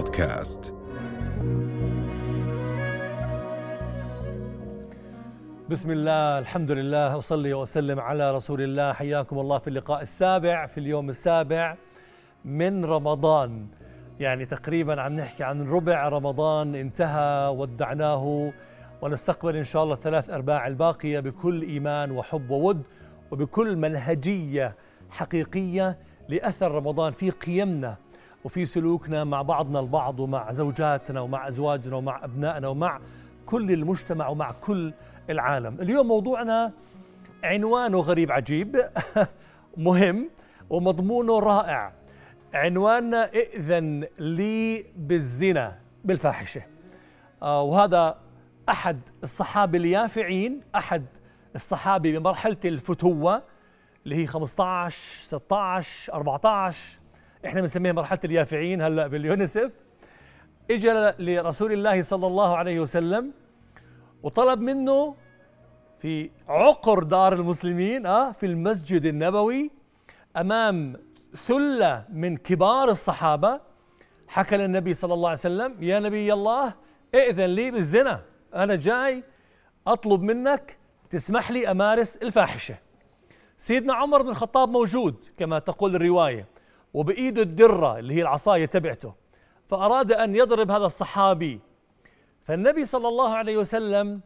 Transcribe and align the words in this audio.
بودكاست. 0.00 0.74
بسم 5.70 5.90
الله 5.90 6.38
الحمد 6.38 6.70
لله 6.70 7.18
أصلي 7.18 7.52
وأسلم 7.52 8.00
على 8.00 8.36
رسول 8.36 8.62
الله. 8.62 8.92
حياكم 8.92 9.38
الله 9.38 9.58
في 9.58 9.68
اللقاء 9.68 10.02
السابع 10.02 10.66
في 10.66 10.78
اليوم 10.80 11.10
السابع 11.10 11.76
من 12.44 12.84
رمضان. 12.84 13.66
يعني 14.20 14.46
تقريبا 14.46 15.00
عم 15.00 15.12
نحكي 15.12 15.44
عن 15.44 15.68
ربع 15.68 16.08
رمضان 16.08 16.74
انتهى 16.74 17.48
ودعناه 17.48 18.52
ونستقبل 19.02 19.56
إن 19.56 19.64
شاء 19.64 19.84
الله 19.84 19.94
الثلاث 19.94 20.30
أرباع 20.30 20.66
الباقية 20.66 21.20
بكل 21.20 21.62
إيمان 21.62 22.10
وحب 22.10 22.50
وود 22.50 22.82
وبكل 23.30 23.76
منهجية 23.76 24.76
حقيقية 25.10 25.98
لأثر 26.28 26.72
رمضان 26.72 27.12
في 27.12 27.30
قيمنا. 27.30 27.96
وفي 28.44 28.66
سلوكنا 28.66 29.24
مع 29.24 29.42
بعضنا 29.42 29.80
البعض 29.80 30.20
ومع 30.20 30.52
زوجاتنا 30.52 31.20
ومع 31.20 31.48
أزواجنا 31.48 31.96
ومع 31.96 32.24
أبنائنا 32.24 32.68
ومع 32.68 33.00
كل 33.46 33.72
المجتمع 33.72 34.28
ومع 34.28 34.50
كل 34.52 34.92
العالم. 35.30 35.80
اليوم 35.80 36.08
موضوعنا 36.08 36.72
عنوانه 37.44 38.00
غريب 38.00 38.32
عجيب 38.32 38.76
مهم 39.76 40.30
ومضمونه 40.70 41.38
رائع. 41.40 41.92
عنواننا 42.54 43.24
ائذن 43.24 44.06
لي 44.18 44.84
بالزنا 44.96 45.78
بالفاحشة. 46.04 46.62
آه 47.42 47.62
وهذا 47.62 48.18
أحد 48.68 49.00
الصحابة 49.22 49.78
اليافعين 49.78 50.60
أحد 50.74 51.04
الصحابة 51.54 52.18
بمرحلة 52.18 52.56
الفتوة 52.64 53.42
اللي 54.04 54.16
هي 54.16 54.26
15 54.26 54.96
16 55.24 56.12
14 56.14 56.99
إحنا 57.46 57.60
بنسميها 57.60 57.92
مرحلة 57.92 58.20
اليافعين 58.24 58.82
هلأ 58.82 59.06
باليونيسف 59.06 59.78
اجى 60.70 60.92
لرسول 61.18 61.72
الله 61.72 62.02
صلى 62.02 62.26
الله 62.26 62.56
عليه 62.56 62.80
وسلم 62.80 63.32
وطلب 64.22 64.60
منه 64.60 65.14
في 65.98 66.30
عقر 66.48 67.02
دار 67.02 67.32
المسلمين 67.32 68.06
آه 68.06 68.32
في 68.32 68.46
المسجد 68.46 69.04
النبوي 69.06 69.70
أمام 70.36 70.96
ثلة 71.36 72.04
من 72.12 72.36
كبار 72.36 72.90
الصحابة 72.90 73.60
حكى 74.28 74.56
للنبي 74.56 74.94
صلى 74.94 75.14
الله 75.14 75.28
عليه 75.28 75.38
وسلم 75.38 75.82
يا 75.82 75.98
نبي 75.98 76.32
الله 76.32 76.74
ائذن 77.14 77.44
لي 77.46 77.70
بالزنا 77.70 78.22
أنا 78.54 78.76
جاي 78.76 79.24
أطلب 79.86 80.22
منك 80.22 80.76
تسمح 81.10 81.50
لي 81.50 81.70
أمارس 81.70 82.16
الفاحشة. 82.16 82.74
سيدنا 83.58 83.94
عمر 83.94 84.22
بن 84.22 84.28
الخطاب 84.28 84.68
موجود 84.68 85.24
كما 85.36 85.58
تقول 85.58 85.96
الرواية. 85.96 86.48
وبايده 86.94 87.42
الدرة 87.42 87.98
اللي 87.98 88.14
هي 88.14 88.22
العصاية 88.22 88.66
تبعته. 88.66 89.14
فأراد 89.66 90.12
أن 90.12 90.36
يضرب 90.36 90.70
هذا 90.70 90.86
الصحابي. 90.86 91.60
فالنبي 92.42 92.84
صلى 92.84 93.08
الله 93.08 93.34
عليه 93.34 93.56
وسلم 93.56 94.20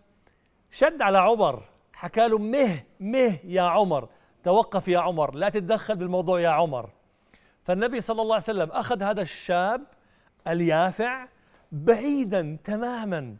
شد 0.70 1.02
على 1.02 1.18
عمر. 1.18 1.62
حكى 1.92 2.28
له 2.28 2.38
مه 2.38 2.82
مه 3.00 3.38
يا 3.44 3.62
عمر. 3.62 4.08
توقف 4.44 4.88
يا 4.88 4.98
عمر. 4.98 5.34
لا 5.34 5.48
تتدخل 5.48 5.96
بالموضوع 5.96 6.40
يا 6.40 6.48
عمر. 6.48 6.90
فالنبي 7.64 8.00
صلى 8.00 8.22
الله 8.22 8.34
عليه 8.34 8.44
وسلم 8.44 8.70
أخذ 8.70 9.02
هذا 9.02 9.22
الشاب 9.22 9.82
اليافع 10.48 11.28
بعيدا 11.72 12.58
تماما 12.64 13.36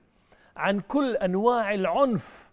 عن 0.57 0.81
كل 0.81 1.17
أنواع 1.17 1.75
العنف 1.75 2.51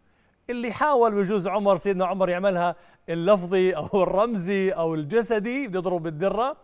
اللي 0.50 0.74
حاول 0.74 1.12
بجوز 1.16 1.48
عمر 1.48 1.78
سيدنا 1.78 2.06
عمر 2.06 2.30
يعملها. 2.30 2.76
اللفظي 3.10 3.76
أو 3.76 4.04
الرمزي 4.04 4.72
أو 4.72 4.96
الجسدي 4.96 5.68
بيضرب 5.68 6.04
بالدره 6.04 6.58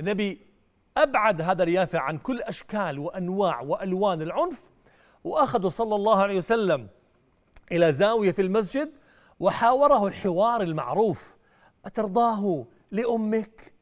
النبي 0.00 0.46
أبعد 0.96 1.40
هذا 1.40 1.62
اليافع 1.62 2.00
عن 2.00 2.18
كل 2.18 2.40
أشكال 2.42 2.98
وأنواع 2.98 3.60
وألوان 3.60 4.22
العنف 4.22 4.70
وأخذه 5.24 5.68
صلى 5.68 5.94
الله 5.94 6.22
عليه 6.22 6.38
وسلم 6.38 6.88
إلى 7.72 7.92
زاوية 7.92 8.32
في 8.32 8.42
المسجد 8.42 8.92
وحاوره 9.40 10.06
الحوار 10.06 10.62
المعروف. 10.62 11.36
أترضاه 11.84 12.64
لأمك؟ 12.90 13.72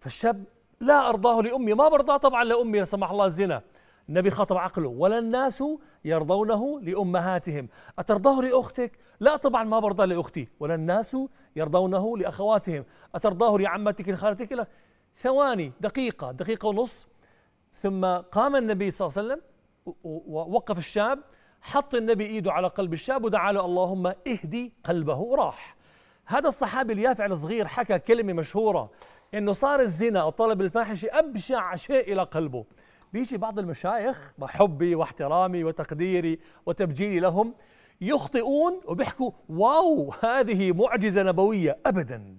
فالشاب 0.00 0.44
لا 0.80 1.08
أرضاه 1.08 1.40
لأمي 1.42 1.74
ما 1.74 1.88
برضاه 1.88 2.16
طبعا 2.16 2.44
لأمي 2.44 2.78
لا 2.78 2.84
سمح 2.84 3.10
الله 3.10 3.26
الزنا. 3.26 3.62
النبي 4.10 4.30
خاطب 4.30 4.56
عقله. 4.56 4.88
ولا 4.88 5.18
الناس 5.18 5.64
يرضونه 6.04 6.80
لأمهاتهم. 6.80 7.68
أترضاه 7.98 8.40
لأختك؟ 8.40 8.98
لا 9.20 9.36
طبعا 9.36 9.64
ما 9.64 9.78
برضى 9.78 10.06
لأختي. 10.06 10.48
ولا 10.60 10.74
الناس 10.74 11.16
يرضونه 11.56 12.18
لأخواتهم. 12.18 12.84
أترضاه 13.14 13.58
لعمتك 13.58 14.08
لخالتك 14.08 14.52
لا. 14.52 14.66
ثواني 15.16 15.72
دقيقة 15.80 16.32
دقيقة 16.32 16.68
ونص. 16.68 17.06
ثم 17.72 18.04
قام 18.06 18.56
النبي 18.56 18.90
صلى 18.90 19.08
الله 19.08 19.18
عليه 19.18 19.28
وسلم 19.28 19.42
ووقف 20.04 20.78
الشاب 20.78 21.18
حط 21.60 21.94
النبي 21.94 22.26
إيده 22.26 22.52
على 22.52 22.66
قلب 22.66 22.92
الشاب 22.92 23.24
ودعا 23.24 23.52
له 23.52 23.64
اللهم 23.64 24.06
اهدي 24.06 24.72
قلبه. 24.84 25.16
وراح. 25.18 25.76
هذا 26.26 26.48
الصحابي 26.48 26.92
اليافع 26.92 27.26
الصغير 27.26 27.66
حكى 27.66 27.98
كلمة 27.98 28.32
مشهورة 28.32 28.90
إنه 29.34 29.52
صار 29.52 29.80
الزنا 29.80 30.20
أو 30.20 30.30
طلب 30.30 30.60
الفاحشة 30.60 31.08
أبشع 31.12 31.74
شيء 31.74 32.12
إلى 32.12 32.22
قلبه. 32.22 32.64
بيجي 33.12 33.36
بعض 33.36 33.58
المشايخ 33.58 34.34
مع 34.38 34.46
حبي 34.46 34.94
واحترامي 34.94 35.64
وتقديري 35.64 36.38
وتبجيلي 36.66 37.20
لهم 37.20 37.54
يخطئون 38.00 38.80
وبيحكوا 38.84 39.30
واو 39.48 40.14
هذه 40.22 40.72
معجزة 40.72 41.22
نبوية. 41.22 41.78
ابدا. 41.86 42.36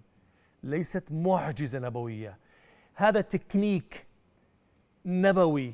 ليست 0.63 1.03
معجزة 1.11 1.79
نبوية. 1.79 2.37
هذا 2.95 3.21
تكنيك 3.21 4.07
نبوي 5.05 5.73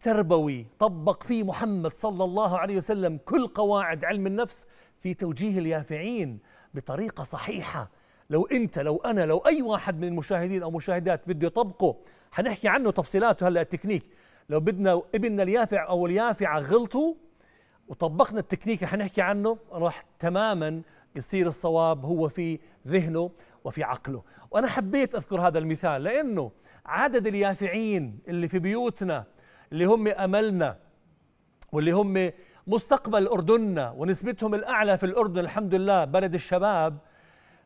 تربوي. 0.00 0.66
طبق 0.78 1.22
فيه 1.22 1.44
محمد 1.44 1.94
صلى 1.94 2.24
الله 2.24 2.58
عليه 2.58 2.76
وسلم 2.76 3.18
كل 3.24 3.46
قواعد 3.46 4.04
علم 4.04 4.26
النفس 4.26 4.66
في 5.00 5.14
توجيه 5.14 5.58
اليافعين 5.58 6.38
بطريقة 6.74 7.24
صحيحة. 7.24 7.90
لو 8.30 8.46
أنت 8.46 8.78
لو 8.78 8.96
أنا 8.96 9.26
لو 9.26 9.38
أي 9.38 9.62
واحد 9.62 9.98
من 10.00 10.08
المشاهدين 10.08 10.62
أو 10.62 10.70
مشاهدات 10.70 11.28
بده 11.28 11.46
يطبقه 11.46 11.96
حنحكي 12.32 12.68
عنه 12.68 12.90
تفصيلاته 12.90 13.48
هلا 13.48 13.60
التكنيك. 13.60 14.02
لو 14.48 14.60
بدنا 14.60 15.02
ابننا 15.14 15.42
اليافع 15.42 15.88
أو 15.88 16.06
اليافعة 16.06 16.60
غلطوا 16.60 17.14
وطبقنا 17.88 18.40
التكنيك 18.40 18.78
اللي 18.78 18.86
حنحكي 18.90 19.22
عنه 19.22 19.58
راح 19.72 20.04
تماما 20.18 20.82
يصير 21.16 21.46
الصواب 21.46 22.04
هو 22.04 22.28
في 22.28 22.58
ذهنه 22.88 23.30
وفي 23.64 23.82
عقله. 23.82 24.22
وأنا 24.50 24.68
حبيت 24.68 25.14
أذكر 25.14 25.40
هذا 25.40 25.58
المثال 25.58 26.02
لأنه 26.02 26.50
عدد 26.86 27.26
اليافعين 27.26 28.18
اللي 28.28 28.48
في 28.48 28.58
بيوتنا 28.58 29.24
اللي 29.72 29.84
هم 29.84 30.08
أملنا 30.08 30.78
واللي 31.72 31.90
هم 31.90 32.30
مستقبل 32.66 33.26
أردننا 33.26 33.90
ونسبتهم 33.90 34.54
الأعلى 34.54 34.98
في 34.98 35.06
الأردن 35.06 35.38
الحمد 35.40 35.74
لله 35.74 36.04
بلد 36.04 36.34
الشباب 36.34 36.98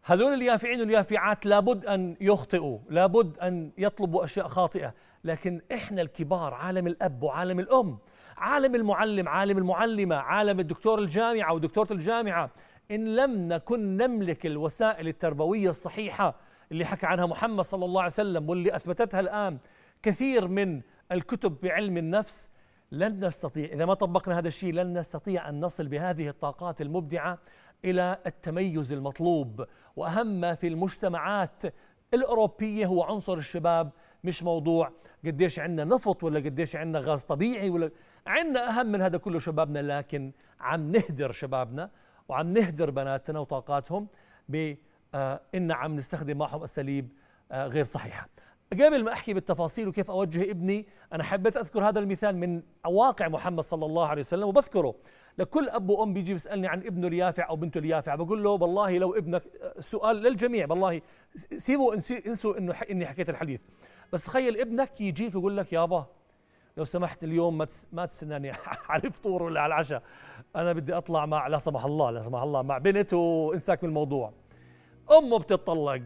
هذول 0.03 0.35
اليافعين 0.35 0.81
واليافعات 0.81 1.47
لابد 1.47 1.87
أن 1.87 2.17
يخطئوا 2.21 2.79
لابد 2.89 3.39
أن 3.39 3.71
يطلبوا 3.79 4.25
أشياء 4.25 4.49
خاطئة. 4.49 4.95
لكن 5.25 5.61
إحنا 5.73 6.03
الكبار 6.03 6.55
عالم 6.55 6.87
الأب 6.87 7.23
وعالم 7.23 7.61
الأم 7.61 7.99
عالم 8.37 8.75
المعلم 8.75 9.29
عالم 9.29 9.59
المعلمة 9.59 10.17
عالم 10.17 10.61
الدكتور 10.61 10.99
الجامعة 10.99 11.55
ودكتورة 11.55 11.93
الجامعة 11.93 12.51
إن 12.91 13.17
لم 13.17 13.49
نكن 13.49 13.97
نملك 13.97 14.47
الوسائل 14.47 15.09
التربوية 15.09 15.71
الصحيحة 15.71 16.35
اللي 16.73 16.85
حكى 16.85 17.07
عنها 17.07 17.27
محمد 17.27 17.65
صلى 17.65 17.85
الله 17.85 18.01
عليه 18.01 18.13
وسلم 18.13 18.51
واللي 18.51 18.77
أثبتتها 18.77 19.21
الآن 19.21 19.59
كثير 20.03 20.49
من 20.49 20.81
الكتب 21.13 21.57
بعلم 21.63 21.97
النفس 21.97 22.51
لن 22.93 23.25
نستطيع 23.25 23.69
إذا 23.69 23.85
ما 23.85 23.95
طبقنا 23.95 24.39
هذا 24.39 24.49
الشيء 24.49 24.73
لن 24.73 24.99
نستطيع 24.99 25.49
أن 25.49 25.61
نصل 25.61 25.89
بهذه 25.89 26.29
الطاقات 26.29 26.81
المبدعة 26.81 27.39
إلى 27.85 28.19
التميز 28.27 28.93
المطلوب. 28.93 29.67
وأهم 29.97 30.41
ما 30.41 30.55
في 30.55 30.69
المجتمعات 30.69 31.63
الأوروبية 32.15 32.87
هو 32.87 33.03
عنصر 33.03 33.35
الشباب 33.35 33.91
مش 34.25 34.43
موضوع 34.43 34.93
قديش 35.27 35.59
عندنا 35.59 35.95
نفط 35.95 36.25
ولا 36.25 36.39
قديش 36.41 36.77
عندنا 36.77 36.99
غاز 36.99 37.23
طبيعي 37.23 37.71
ولا 37.71 37.91
عندنا 38.27 38.81
أهم 38.81 38.87
من 38.87 39.03
هذا 39.03 39.19
كله 39.19 39.39
شبابنا 39.39 39.99
لكن 39.99 40.33
عم 40.61 40.93
نهدر 40.93 41.33
شبابنا 41.33 41.91
وعم 42.29 42.53
نهدر 42.53 42.91
بناتنا 42.91 43.39
وطاقاتهم 43.39 44.09
ب 44.49 44.75
آه 45.15 45.41
إن 45.55 45.73
عم 45.73 45.97
نستخدم 45.97 46.39
معهم 46.39 46.63
أساليب 46.63 47.09
آه 47.53 47.67
غير 47.67 47.85
صحيحة. 47.85 48.29
قبل 48.73 49.05
ما 49.05 49.13
أحكي 49.13 49.35
بالتفاصيل 49.35 49.89
وكيف 49.89 50.11
أوجه 50.11 50.51
ابني 50.51 50.87
أنا 51.13 51.25
حبيت 51.25 51.57
أذكر 51.57 51.89
هذا 51.89 51.99
المثال 51.99 52.37
من 52.37 52.63
واقع 52.87 53.29
محمد 53.29 53.61
صلى 53.61 53.87
الله 53.87 54.07
عليه 54.07 54.23
وسلم 54.23 54.49
وبذكره 54.49 54.95
لكل 55.39 55.69
أب 55.69 55.91
وأم 55.91 56.15
بيجي 56.15 56.33
بيسألني 56.33 56.69
عن 56.69 56.79
ابنه 56.79 57.09
اليافع 57.09 57.49
أو 57.49 57.57
بنته 57.57 57.79
اليافع 57.79 58.15
بقول 58.15 58.43
له 58.43 58.51
والله 58.51 58.99
لو 58.99 59.15
ابنك 59.15 59.43
سؤال 59.79 60.17
للجميع 60.17 60.67
والله 60.71 61.01
سيبوا 61.57 61.95
انسوا 62.27 62.59
إنه 62.59 62.75
إني 62.91 63.07
حكيت 63.07 63.31
الحديث 63.31 63.61
بس 64.13 64.25
تخيل 64.25 64.61
ابنك 64.61 65.01
يجيك 65.01 65.35
يقول 65.35 65.57
لك 65.57 65.73
يابا 65.73 66.07
لو 66.77 66.85
سمحت 66.85 67.25
اليوم 67.25 67.59
ما 67.59 67.67
ما 67.93 68.07
تستناني 68.07 68.53
على 68.89 69.03
الفطور 69.05 69.43
ولا 69.43 69.61
على 69.61 69.75
العشاء. 69.75 70.03
أنا 70.57 70.73
بدي 70.73 70.95
أطلع 70.95 71.27
مع 71.27 71.47
لا 71.47 71.59
سمح 71.59 71.85
الله 71.85 72.11
لا 72.11 72.21
سمح 72.21 72.43
الله 72.43 72.63
مع 72.63 72.79
بنت 72.79 73.13
وإنساك 73.15 73.83
من 73.85 73.89
الموضوع. 73.89 74.33
أمه 75.19 75.39
بتطلق. 75.39 76.03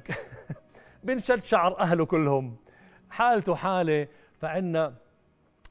بنشد 1.04 1.42
شعر 1.42 1.78
أهله 1.78 2.06
كلهم. 2.06 2.56
حالته 3.10 3.54
حالة 3.54 4.08
فعنا 4.40 4.94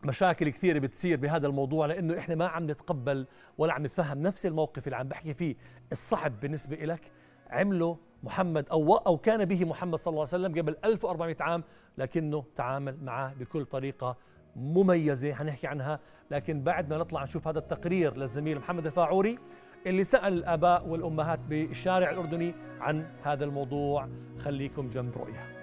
مشاكل 0.03 0.49
كثيرة 0.49 0.79
بتصير 0.79 1.19
بهذا 1.19 1.47
الموضوع 1.47 1.85
لأنه 1.85 2.17
إحنا 2.17 2.35
ما 2.35 2.47
عم 2.47 2.71
نتقبل 2.71 3.27
ولا 3.57 3.73
عم 3.73 3.85
نتفهم 3.85 4.21
نفس 4.21 4.45
الموقف 4.45 4.87
اللي 4.87 4.97
عم 4.97 5.07
بحكي 5.07 5.33
فيه. 5.33 5.55
الصعب 5.91 6.39
بالنسبة 6.39 6.75
لك 6.75 7.11
عمله 7.53 7.97
محمد 8.23 8.69
أو 8.69 8.95
أو 8.95 9.17
كان 9.17 9.45
به 9.45 9.65
محمد 9.65 9.95
صلى 9.95 10.11
الله 10.11 10.27
عليه 10.33 10.45
وسلم 10.45 10.61
قبل 10.61 10.75
1400 10.85 11.35
عام 11.39 11.63
لكنه 11.97 12.43
تعامل 12.55 12.97
معه 13.03 13.33
بكل 13.33 13.65
طريقة 13.65 14.17
مميزة. 14.55 15.33
حنحكي 15.33 15.67
عنها 15.67 15.99
لكن 16.31 16.63
بعد 16.63 16.89
ما 16.89 16.97
نطلع 16.97 17.23
نشوف 17.23 17.47
هذا 17.47 17.59
التقرير 17.59 18.17
للزميل 18.17 18.57
محمد 18.59 18.85
الفاعوري 18.85 19.39
اللي 19.85 20.03
سأل 20.03 20.33
الاباء 20.33 20.87
والأمهات 20.87 21.39
بالشارع 21.39 22.11
الأردني 22.11 22.53
عن 22.79 23.05
هذا 23.23 23.45
الموضوع. 23.45 24.09
خليكم 24.39 24.89
جنب 24.89 25.17
رؤية. 25.17 25.62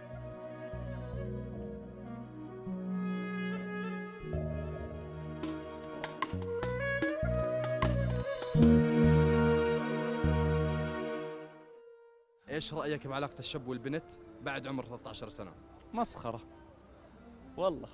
إيش 12.61 12.75
رأيك 12.75 13.07
بعلاقة 13.07 13.39
الشاب 13.39 13.69
والبنت 13.69 14.05
بعد 14.43 14.67
عمر 14.67 14.85
13 14.85 15.31
سنة؟ 15.31 15.53
مسخرة. 15.95 16.41
والله. 17.57 17.89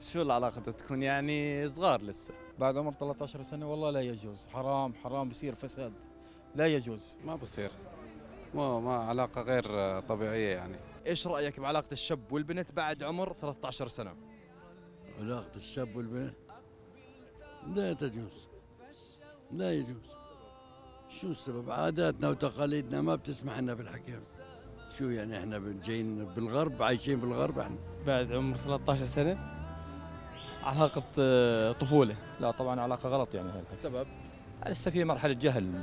شو 0.00 0.22
العلاقة 0.22 0.60
تكون؟ 0.60 1.02
يعني 1.02 1.68
صغار 1.68 2.02
لسه. 2.02 2.34
بعد 2.58 2.76
عمر 2.76 2.92
13 2.92 3.42
سنة 3.42 3.70
والله 3.70 3.90
لا 3.90 4.00
يجوز. 4.00 4.48
حرام 4.48 4.94
حرام 4.94 5.28
بصير 5.28 5.54
فساد. 5.54 5.92
لا 6.54 6.66
يجوز. 6.66 7.18
ما 7.24 7.36
بصير. 7.36 7.70
ما 8.54 8.80
ما 8.80 8.94
علاقة 8.94 9.42
غير 9.42 10.00
طبيعية 10.00 10.54
يعني. 10.54 10.76
إيش 11.06 11.26
رأيك 11.26 11.60
بعلاقة 11.60 11.92
الشاب 11.92 12.32
والبنت 12.32 12.72
بعد 12.72 13.02
عمر 13.02 13.32
13 13.32 13.88
سنة؟ 13.88 14.16
علاقة 15.20 15.56
الشاب 15.56 15.96
والبنت 15.96 16.34
لا 17.66 17.92
تجوز. 17.92 18.48
لا 19.52 19.72
يجوز. 19.72 20.17
شو 21.10 21.30
السبب؟ 21.30 21.70
عاداتنا 21.70 22.28
وتقاليدنا 22.28 23.00
ما 23.00 23.14
بتسمح 23.14 23.58
لنا 23.58 23.74
بالحكي. 23.74 24.18
شو 24.98 25.04
يعني 25.04 25.38
إحنا 25.38 25.62
جايين 25.84 26.24
بالغرب 26.24 26.82
عايشين 26.82 27.20
بالغرب 27.20 27.58
إحنا؟ 27.58 27.76
بعد 28.06 28.32
عمر 28.32 28.56
13 28.56 29.04
سنة 29.04 29.38
علاقة 30.64 31.02
آه، 31.18 31.72
طفولة. 31.72 32.16
لا 32.40 32.50
طبعا 32.50 32.80
علاقة 32.80 33.08
غلط 33.08 33.34
يعني 33.34 33.48
هاي 33.50 33.62
السبب 33.72 34.06
لسه 34.66 34.90
في 34.90 35.04
مرحلة 35.04 35.32
جهل. 35.32 35.82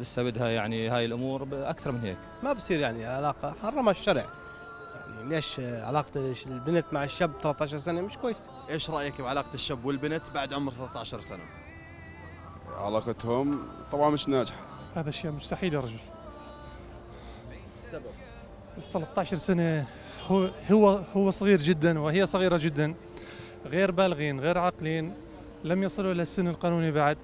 لسه 0.00 0.22
بدها 0.22 0.48
يعني 0.48 0.88
هاي 0.88 1.04
الأمور 1.04 1.48
أكثر 1.52 1.92
من 1.92 2.00
هيك. 2.00 2.16
ما 2.42 2.52
بصير 2.52 2.80
يعني 2.80 3.04
علاقة 3.04 3.52
حرمها 3.52 3.90
الشرع. 3.90 4.24
يعني 5.06 5.28
ليش 5.28 5.60
علاقة 5.60 6.34
البنت 6.46 6.86
مع 6.92 7.04
الشاب 7.04 7.32
13 7.42 7.78
سنة؟ 7.78 8.00
مش 8.00 8.18
كويس. 8.18 8.48
إيش 8.70 8.90
رأيك 8.90 9.20
بعلاقة 9.20 9.54
الشاب 9.54 9.84
والبنت 9.84 10.30
بعد 10.30 10.52
عمر 10.52 10.72
13 10.72 11.20
سنة؟ 11.20 11.65
علاقتهم 12.76 13.58
طبعا 13.92 14.10
مش 14.10 14.28
ناجحة. 14.28 14.60
هذا 14.94 15.08
الشيء 15.08 15.30
مستحيل 15.30 15.74
يا 15.74 15.80
رجل. 15.80 15.98
السبب 17.78 18.02
13 18.92 19.36
سنة 19.36 19.86
هو 20.28 20.50
هو 20.72 20.88
هو 21.14 21.30
صغير 21.30 21.58
جدا 21.58 21.98
وهي 21.98 22.26
صغيرة 22.26 22.56
جدا. 22.56 22.94
غير 23.66 23.90
بالغين 23.90 24.40
غير 24.40 24.58
عاقلين 24.58 25.14
لم 25.64 25.82
يصلوا 25.82 26.12
إلى 26.12 26.22
السن 26.22 26.48
القانوني 26.48 26.90
بعد. 26.90 27.18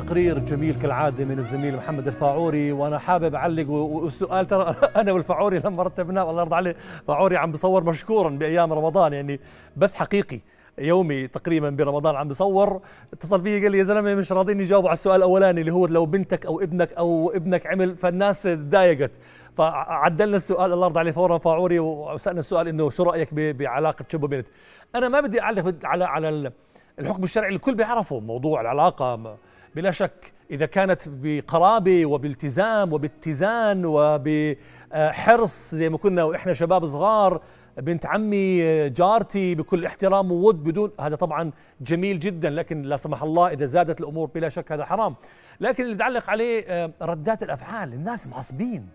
تقرير 0.00 0.38
جميل 0.38 0.76
كالعادة 0.80 1.24
من 1.24 1.38
الزميل 1.38 1.76
محمد 1.76 2.06
الفاعوري 2.06 2.72
وأنا 2.72 2.98
حابب 2.98 3.34
أعلق 3.34 3.70
والسؤال 3.70 4.46
ترى 4.46 4.74
أنا 5.00 5.12
والفاعوري 5.12 5.58
لما 5.58 5.82
رتبناه 5.82 6.30
الله 6.30 6.42
يرضى 6.42 6.56
عليه 6.56 6.76
فاعوري 7.06 7.36
عم 7.36 7.52
بصور 7.52 7.84
مشكورا 7.84 8.30
بأيام 8.30 8.72
رمضان 8.72 9.12
يعني 9.12 9.40
بث 9.76 9.94
حقيقي 9.94 10.40
يومي 10.78 11.26
تقريبا 11.26 11.70
برمضان 11.70 12.16
عم 12.16 12.28
بصور. 12.28 12.80
اتصل 13.12 13.40
بي 13.40 13.62
قال 13.62 13.72
لي 13.72 13.78
يا 13.78 13.82
زلمة 13.82 14.14
مش 14.14 14.32
راضيين 14.32 14.60
يجاوبوا 14.60 14.88
على 14.88 14.96
السؤال 14.96 15.16
الأولاني 15.16 15.60
اللي 15.60 15.72
هو 15.72 15.86
لو 15.86 16.06
بنتك 16.06 16.46
أو 16.46 16.60
ابنك 16.60 16.92
أو 16.92 17.32
ابنك 17.34 17.66
عمل 17.66 17.96
فالناس 17.96 18.42
تضايقت. 18.42 19.12
فعدلنا 19.56 20.36
السؤال 20.36 20.72
الله 20.72 20.86
يرضى 20.86 20.98
عليه 20.98 21.12
فورا 21.12 21.38
فاعوري 21.38 21.78
وسألنا 21.78 22.40
السؤال 22.40 22.68
إنه 22.68 22.90
شو 22.90 23.02
رأيك 23.02 23.34
بعلاقة 23.34 24.04
شب 24.08 24.22
وبنت 24.22 24.48
أنا 24.94 25.08
ما 25.08 25.20
بدي 25.20 25.40
أعلق 25.40 25.74
على 25.84 26.04
على 26.04 26.52
الحكم 26.98 27.24
الشرعي 27.24 27.54
الكل 27.54 27.74
بيعرفه 27.74 28.20
موضوع 28.20 28.60
العلاقة 28.60 29.36
بلا 29.74 29.90
شك. 29.90 30.32
إذا 30.50 30.66
كانت 30.66 31.00
بقرابة 31.06 32.06
وبالتزام 32.06 32.92
وباتزان 32.92 33.82
وبحرص 33.86 35.74
زي 35.74 35.88
ما 35.88 35.98
كنا 35.98 36.24
وإحنا 36.24 36.52
شباب 36.52 36.84
صغار 36.84 37.42
بنت 37.76 38.06
عمي 38.06 38.88
جارتي 38.88 39.54
بكل 39.54 39.84
احترام 39.84 40.32
وود 40.32 40.64
بدون 40.64 40.90
هذا 41.00 41.16
طبعا 41.16 41.52
جميل 41.80 42.18
جدا 42.18 42.50
لكن 42.50 42.82
لا 42.82 42.96
سمح 42.96 43.22
الله 43.22 43.48
إذا 43.48 43.66
زادت 43.66 44.00
الأمور 44.00 44.28
بلا 44.34 44.48
شك 44.48 44.72
هذا 44.72 44.84
حرام. 44.84 45.14
لكن 45.60 45.84
اللي 45.84 45.94
تعلق 45.94 46.30
عليه 46.30 46.64
آه، 46.68 46.92
ردات 47.02 47.42
الأفعال 47.42 47.92
الناس 47.92 48.26
معصبين 48.26 48.88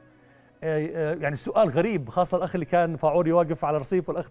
آه، 0.64 0.90
آه، 0.96 1.16
يعني 1.16 1.34
السؤال 1.34 1.70
غريب 1.70 2.10
خاصة 2.10 2.38
الأخ 2.38 2.56
اللي 2.56 2.66
كان 2.66 2.96
فاعوري 2.96 3.32
واقف 3.32 3.66
على 3.66 3.78
رصيف 3.78 4.10
والأخ 4.10 4.30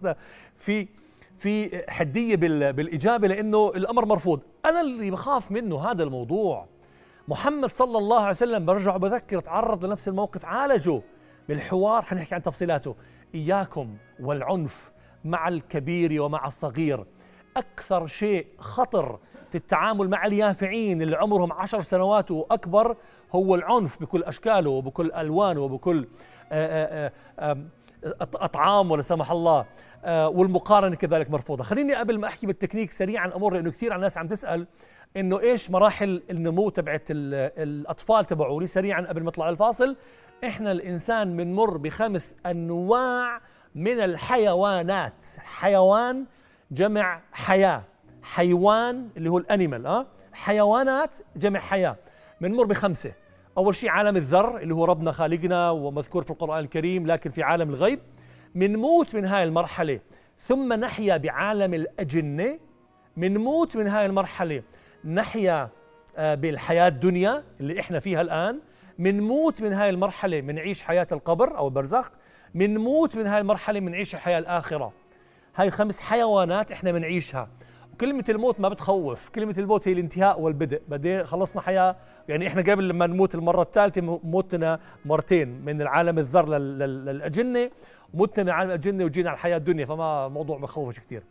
في 0.55 0.87
في 1.37 1.83
حدية 1.89 2.35
بالإجابة 2.71 3.27
لأنه 3.27 3.71
الأمر 3.75 4.05
مرفوض. 4.05 4.39
أنا 4.65 4.81
اللي 4.81 5.11
بخاف 5.11 5.51
منه 5.51 5.91
هذا 5.91 6.03
الموضوع. 6.03 6.67
محمد 7.27 7.71
صلى 7.71 7.97
الله 7.97 8.19
عليه 8.19 8.29
وسلم 8.29 8.65
برجع 8.65 8.97
بذكر 8.97 9.39
تعرض 9.39 9.85
لنفس 9.85 10.07
الموقف. 10.07 10.45
عالجه 10.45 11.01
بالحوار 11.49 12.01
حنحكي 12.01 12.35
عن 12.35 12.43
تفصيلاته. 12.43 12.95
إياكم 13.35 13.97
والعنف 14.19 14.91
مع 15.25 15.47
الكبير 15.47 16.21
ومع 16.21 16.47
الصغير. 16.47 17.05
أكثر 17.57 18.07
شيء 18.07 18.47
خطر 18.57 19.19
في 19.49 19.55
التعامل 19.57 20.09
مع 20.09 20.25
اليافعين 20.25 21.01
اللي 21.01 21.15
عمرهم 21.15 21.53
عشر 21.53 21.81
سنوات 21.81 22.31
وأكبر 22.31 22.97
هو 23.31 23.55
العنف 23.55 24.01
بكل 24.01 24.23
أشكاله 24.23 24.69
وبكل 24.69 25.11
ألوانه 25.11 25.61
وبكل 25.61 26.07
آه، 26.51 27.07
آه، 27.07 27.11
آه، 27.39 27.57
أطعام 28.21 28.91
ولا 28.91 29.01
سمح 29.01 29.31
الله. 29.31 29.65
آه، 30.05 30.29
والمقارنة 30.29 30.95
كذلك 30.95 31.31
مرفوضة. 31.31 31.63
خليني 31.63 31.95
قبل 31.95 32.19
ما 32.19 32.27
أحكي 32.27 32.47
بالتكنيك 32.47 32.91
سريعا 32.91 33.31
أمر 33.35 33.53
لأنه 33.53 33.71
كثير 33.71 33.93
على 33.93 33.99
الناس 33.99 34.17
عم 34.17 34.27
تسأل 34.27 34.67
إنه 35.17 35.39
إيش 35.39 35.71
مراحل 35.71 36.23
النمو 36.29 36.69
تبعت 36.69 37.03
الأطفال 37.09 38.25
تبعولي 38.25 38.67
سريعا 38.67 39.01
قبل 39.01 39.23
ما 39.23 39.29
أطلع 39.29 39.49
الفاصل. 39.49 39.95
إحنا 40.43 40.71
الإنسان 40.71 41.37
بنمر 41.37 41.77
بخمس 41.77 42.35
أنواع 42.45 43.41
من 43.75 43.99
الحيوانات. 43.99 45.25
حيوان 45.37 46.25
جمع 46.71 47.21
حياة. 47.31 47.83
حيوان 48.23 49.09
اللي 49.17 49.29
هو 49.29 49.37
الأنيمال 49.37 49.85
آه؟ 49.85 50.05
حيوانات 50.33 51.15
جمع 51.35 51.59
حياة. 51.59 51.95
بنمر 52.41 52.65
بخمسة. 52.65 53.11
أول 53.57 53.75
شيء 53.75 53.89
عالم 53.89 54.17
الذر 54.17 54.57
اللي 54.57 54.73
هو 54.73 54.85
ربنا 54.85 55.11
خالقنا 55.11 55.69
ومذكور 55.69 56.23
في 56.23 56.31
القرآن 56.31 56.59
الكريم 56.63 57.07
لكن 57.07 57.31
في 57.31 57.43
عالم 57.43 57.69
الغيب. 57.69 57.99
منموت 58.55 59.15
من 59.15 59.25
هاي 59.25 59.43
المرحلة 59.43 59.99
ثم 60.39 60.73
نحيا 60.73 61.17
بعالم 61.17 61.73
الأجنة. 61.73 62.59
منموت 63.17 63.77
من 63.77 63.87
هاي 63.87 64.05
المرحلة 64.05 64.63
نحيا 65.05 65.69
آه، 66.17 66.35
بالحياة 66.35 66.87
الدنيا 66.87 67.43
اللي 67.59 67.79
إحنا 67.79 67.99
فيها 67.99 68.21
الآن. 68.21 68.59
منموت 68.99 69.61
من 69.61 69.73
هاي 69.73 69.89
المرحلة 69.89 70.41
منعيش 70.41 70.83
حياة 70.83 71.07
القبر 71.11 71.57
أو 71.57 71.67
البرزخ. 71.67 72.11
منموت 72.53 73.15
من 73.15 73.25
هاي 73.25 73.41
المرحلة 73.41 73.79
منعيش 73.79 74.15
الحياة 74.15 74.39
الآخرة. 74.39 74.93
هاي 75.55 75.71
خمس 75.71 76.01
حيوانات 76.01 76.71
إحنا 76.71 76.91
منعيشها. 76.91 77.49
وكلمة 77.95 78.23
الموت 78.29 78.59
ما 78.59 78.69
بتخوف. 78.69 79.29
كلمة 79.29 79.55
الموت 79.57 79.87
هي 79.87 79.93
الانتهاء 79.93 80.41
والبدء. 80.41 80.81
بعدين 80.87 81.25
خلصنا 81.25 81.61
حياة. 81.61 81.95
يعني 82.29 82.47
إحنا 82.47 82.61
قبل 82.61 82.87
لما 82.89 83.07
نموت 83.07 83.35
المرة 83.35 83.61
الثالثة 83.61 84.19
موتنا 84.23 84.79
مرتين 85.05 85.65
من 85.65 85.81
العالم 85.81 86.19
الذر 86.19 86.57
للأجنة 86.57 87.71
متنا 88.13 88.53
عن 88.53 88.71
الجنة 88.71 89.05
وجينا 89.05 89.29
على 89.29 89.35
الحياة 89.35 89.57
الدنيا 89.57 89.85
فما 89.85 90.27
موضوع 90.27 90.57
بخوفش 90.57 90.99
كثير 90.99 91.23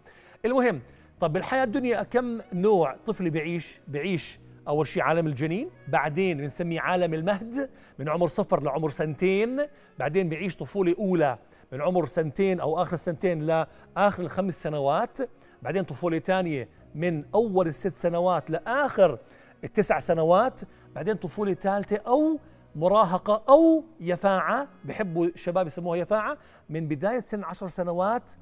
المهم 0.44 0.80
طب 1.20 1.32
بالحياة 1.32 1.64
الدنيا 1.64 2.02
كم 2.02 2.40
نوع 2.52 2.96
طفل 3.06 3.30
بيعيش؟ 3.30 3.80
بيعيش 3.88 4.38
أول 4.68 4.86
شيء 4.86 5.02
عالم 5.02 5.26
الجنين 5.26 5.70
بعدين 5.88 6.38
بنسميه 6.38 6.80
عالم 6.80 7.14
المهد 7.14 7.70
من 7.98 8.08
عمر 8.08 8.28
صفر 8.28 8.62
لعمر 8.62 8.90
سنتين 8.90 9.60
بعدين 9.98 10.28
بيعيش 10.28 10.56
طفولة 10.56 10.94
أولى 10.98 11.38
من 11.72 11.80
عمر 11.80 12.06
سنتين 12.06 12.60
أو 12.60 12.82
آخر 12.82 12.94
السنتين 12.94 13.42
لآخر 13.42 14.22
الخمس 14.22 14.62
سنوات 14.62 15.18
بعدين 15.62 15.82
طفولة 15.84 16.18
ثانية 16.18 16.68
من 16.94 17.24
أول 17.34 17.68
الست 17.68 17.92
سنوات 17.92 18.50
لآخر 18.50 19.18
التسع 19.64 19.98
سنوات 19.98 20.60
بعدين 20.94 21.14
طفولة 21.14 21.54
ثالثة 21.54 21.96
أو 21.96 22.38
مراهقة 22.76 23.42
أو 23.48 23.84
يفاعة 24.00 24.68
بحبوا 24.84 25.26
الشباب 25.26 25.66
يسموها 25.66 25.96
يفاعة 25.96 26.38
من 26.68 26.88
بداية 26.88 27.20
سن 27.20 27.44
عشر 27.44 27.68
سنوات 27.68 28.32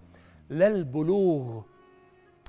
للبلوغ. 0.50 1.62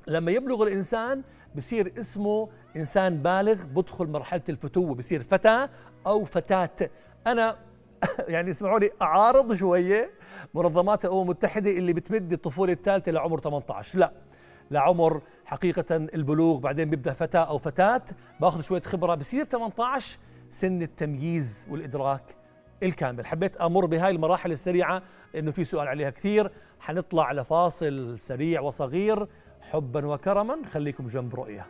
لما 0.08 0.32
يبلغ 0.32 0.64
الإنسان 0.64 1.24
بصير 1.56 1.94
اسمه 2.00 2.50
إنسان 2.76 3.18
بالغ 3.18 3.64
بدخل 3.66 4.08
مرحلة 4.08 4.42
الفتوة 4.50 4.96
بصير 4.96 5.22
فتى 5.22 5.68
أو 6.06 6.26
فتاة. 6.26 6.90
أنا 7.28 7.58
يعني 8.28 8.50
اسمعوا 8.50 8.80
لي 8.80 8.92
أعارض 9.02 9.54
شوية 9.54 10.12
منظمات 10.54 11.06
الأمم 11.06 11.22
المتحدة 11.22 11.72
اللي 11.72 11.94
بتمد 11.94 12.34
الطفولة 12.34 12.74
الثالثة 12.74 13.12
لعمر 13.12 13.40
18 13.40 14.00
لا 14.00 14.14
لعمر 14.72 15.22
حقيقة 15.46 15.96
البلوغ 15.96 16.60
بعدين 16.60 16.90
بيبدأ 16.90 17.14
فتى 17.14 17.38
أو 17.38 17.58
فتاة. 17.58 18.02
باخذ 18.40 18.62
شوية 18.62 18.82
خبرة 18.82 19.16
بصير 19.16 19.46
18 19.46 20.20
سن 20.50 20.82
التمييز 20.82 21.68
والإدراك 21.70 22.36
الكامل. 22.84 23.26
حبيت 23.26 23.58
أمر 23.58 23.86
بهاي 23.86 24.12
المراحل 24.12 24.52
السريعة 24.52 25.02
لأنه 25.34 25.52
في 25.52 25.64
سؤال 25.64 25.88
عليها 25.88 26.10
كثير. 26.10 26.52
حنطلع 26.80 27.32
لفاصل 27.32 28.20
سريع 28.20 28.62
وصغير. 28.62 29.28
حبا 29.72 30.06
وكرما 30.06 30.58
خليكم 30.72 31.08
جنب 31.08 31.36
رؤية. 31.36 31.68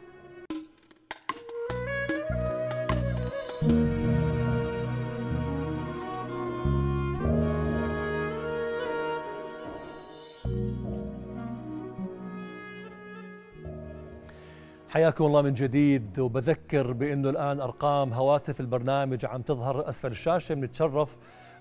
حياكم 14.90 15.26
الله 15.26 15.42
من 15.42 15.54
جديد 15.54 16.20
وبذكر 16.20 16.92
بأنه 16.92 17.30
الآن 17.30 17.60
أرقام 17.62 18.14
هواتف 18.14 18.60
البرنامج 18.60 19.26
عم 19.26 19.42
تظهر 19.42 19.90
أسفل 19.90 20.12
الشاشة. 20.12 20.56
بنتشرف 20.56 21.18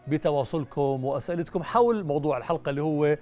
بتواصلكم 0.08 1.04
وأسئلتكم 1.04 1.62
حول 1.62 2.04
موضوع 2.04 2.38
الحلقة 2.38 2.70
اللي 2.70 2.82
هو 2.82 3.16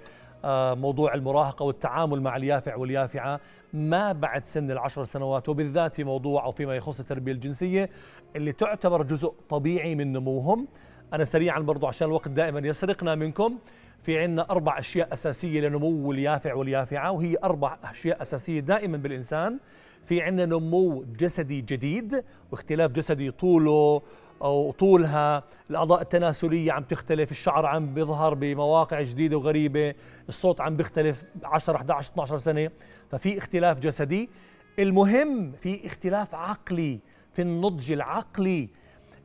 موضوع 0.75 1.13
المراهقة 1.13 1.63
والتعامل 1.63 2.21
مع 2.21 2.35
اليافع 2.35 2.75
واليافعة 2.75 3.39
ما 3.73 4.11
بعد 4.11 4.45
سن 4.45 4.71
العشر 4.71 5.03
سنوات 5.03 5.49
وبالذات 5.49 6.01
موضوع 6.01 6.45
أو 6.45 6.51
فيما 6.51 6.75
يخص 6.75 6.99
التربية 6.99 7.31
الجنسية 7.31 7.89
اللي 8.35 8.51
تعتبر 8.51 9.03
جزء 9.03 9.33
طبيعي 9.49 9.95
من 9.95 10.13
نموهم. 10.13 10.67
أنا 11.13 11.23
سريعا 11.23 11.59
برضو 11.59 11.87
عشان 11.87 12.07
الوقت 12.07 12.27
دائما 12.27 12.59
يسرقنا 12.59 13.15
منكم. 13.15 13.57
في 14.03 14.19
عندنا 14.19 14.49
أربع 14.49 14.79
أشياء 14.79 15.13
أساسية 15.13 15.61
لنمو 15.61 16.11
اليافع 16.11 16.53
واليافعة 16.53 17.11
وهي 17.11 17.37
أربع 17.43 17.77
أشياء 17.83 18.21
أساسية 18.21 18.59
دائما 18.59 18.97
بالإنسان. 18.97 19.59
في 20.05 20.21
عندنا 20.21 20.45
نمو 20.45 21.05
جسدي 21.19 21.61
جديد 21.61 22.23
واختلاف 22.51 22.91
جسدي 22.91 23.31
طوله 23.31 24.01
أو 24.41 24.71
طولها. 24.71 25.43
الاعضاء 25.69 26.01
التناسلية 26.01 26.71
عم 26.71 26.83
تختلف 26.83 27.31
الشعر 27.31 27.65
عم 27.65 27.93
بيظهر 27.93 28.33
بمواقع 28.33 29.01
جديدة 29.01 29.37
وغريبة 29.37 29.93
الصوت 30.29 30.61
عم 30.61 30.77
بيختلف 30.77 31.23
10 31.43 31.75
11 31.75 32.11
12 32.11 32.37
سنة. 32.37 32.71
ففي 33.11 33.37
اختلاف 33.37 33.79
جسدي. 33.79 34.29
المهم 34.79 35.51
في 35.51 35.85
اختلاف 35.87 36.35
عقلي 36.35 36.99
في 37.33 37.41
النضج 37.41 37.91
العقلي. 37.91 38.69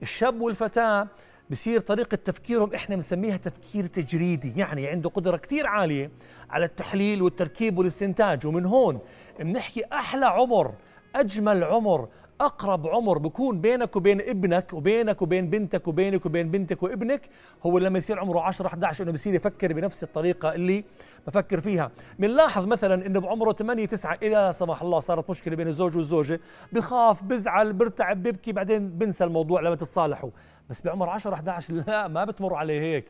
الشاب 0.02 0.40
والفتاة 0.40 1.08
بصير 1.50 1.80
طريقة 1.80 2.14
تفكيرهم 2.14 2.74
إحنا 2.74 2.96
بنسميها 2.96 3.36
تفكير 3.36 3.86
تجريدي. 3.86 4.58
يعني 4.58 4.86
عنده 4.86 5.10
قدرة 5.10 5.36
كثير 5.36 5.66
عالية 5.66 6.10
على 6.50 6.64
التحليل 6.64 7.22
والتركيب 7.22 7.78
والاستنتاج. 7.78 8.46
ومن 8.46 8.66
هون 8.66 8.98
بنحكي 9.40 9.82
أحلى 9.92 10.26
عمر 10.26 10.74
أجمل 11.14 11.64
عمر 11.64 12.08
أقرب 12.40 12.86
عمر 12.86 13.18
بكون 13.18 13.60
بينك 13.60 13.96
وبين 13.96 14.20
ابنك 14.20 14.72
وبينك 14.72 15.22
وبين 15.22 15.50
بنتك 15.50 15.88
وبينك 15.88 16.26
وبين 16.26 16.50
بنتك 16.50 16.82
وابنك 16.82 17.28
هو 17.66 17.78
لما 17.78 17.98
يصير 17.98 18.18
عمره 18.18 18.40
10 18.40 18.66
11 18.66 19.04
إنه 19.04 19.12
بصير 19.12 19.34
يفكر 19.34 19.72
بنفس 19.72 20.02
الطريقة 20.02 20.54
اللي 20.54 20.84
بفكر 21.26 21.60
فيها. 21.60 21.90
بنلاحظ 22.18 22.64
مثلا 22.64 23.06
إنه 23.06 23.20
بعمره 23.20 23.52
8 23.52 23.86
9 23.86 24.18
إلى 24.22 24.52
سمح 24.54 24.82
الله 24.82 25.00
صارت 25.00 25.30
مشكلة 25.30 25.56
بين 25.56 25.68
الزوج 25.68 25.96
والزوجة. 25.96 26.40
بخاف 26.72 27.22
بزعل 27.22 27.72
برتعب 27.72 28.22
ببكي 28.22 28.52
بعدين 28.52 28.88
بنسى 28.88 29.24
الموضوع 29.24 29.60
لما 29.60 29.74
تتصالحوا. 29.74 30.30
بس 30.70 30.82
بعمر 30.82 31.08
10 31.08 31.34
11 31.34 31.74
لا 31.74 32.08
ما 32.08 32.24
بتمر 32.24 32.54
عليه 32.54 32.80
هيك. 32.80 33.04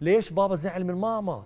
ليش 0.00 0.30
بابا 0.30 0.54
زعل 0.54 0.84
من 0.84 0.94
ماما؟ 0.94 1.42